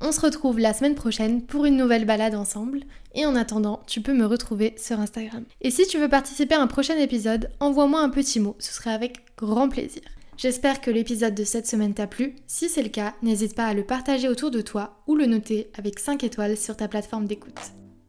On 0.00 0.12
se 0.12 0.20
retrouve 0.20 0.60
la 0.60 0.72
semaine 0.72 0.94
prochaine 0.94 1.42
pour 1.42 1.64
une 1.64 1.76
nouvelle 1.76 2.04
balade 2.04 2.36
ensemble. 2.36 2.80
Et 3.14 3.26
en 3.26 3.34
attendant, 3.34 3.82
tu 3.86 4.00
peux 4.00 4.14
me 4.14 4.26
retrouver 4.26 4.74
sur 4.76 5.00
Instagram. 5.00 5.44
Et 5.60 5.72
si 5.72 5.86
tu 5.86 5.98
veux 5.98 6.08
participer 6.08 6.54
à 6.54 6.62
un 6.62 6.68
prochain 6.68 6.96
épisode, 6.96 7.50
envoie-moi 7.58 8.00
un 8.00 8.10
petit 8.10 8.38
mot, 8.38 8.54
ce 8.60 8.72
serait 8.72 8.92
avec 8.92 9.24
grand 9.36 9.68
plaisir. 9.68 10.02
J'espère 10.36 10.80
que 10.80 10.90
l'épisode 10.90 11.34
de 11.34 11.44
cette 11.44 11.66
semaine 11.66 11.94
t'a 11.94 12.06
plu. 12.06 12.36
Si 12.46 12.68
c'est 12.68 12.82
le 12.82 12.88
cas, 12.88 13.14
n'hésite 13.22 13.56
pas 13.56 13.66
à 13.66 13.74
le 13.74 13.84
partager 13.84 14.28
autour 14.28 14.50
de 14.50 14.60
toi 14.60 15.02
ou 15.08 15.16
le 15.16 15.26
noter 15.26 15.70
avec 15.76 15.98
5 15.98 16.22
étoiles 16.22 16.56
sur 16.56 16.76
ta 16.76 16.86
plateforme 16.86 17.26
d'écoute. 17.26 17.60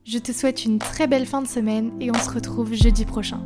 Je 0.05 0.19
te 0.19 0.31
souhaite 0.31 0.63
une 0.63 0.79
très 0.79 1.07
belle 1.07 1.25
fin 1.25 1.41
de 1.41 1.47
semaine 1.47 1.91
et 1.99 2.11
on 2.11 2.19
se 2.19 2.29
retrouve 2.29 2.73
jeudi 2.73 3.05
prochain. 3.05 3.43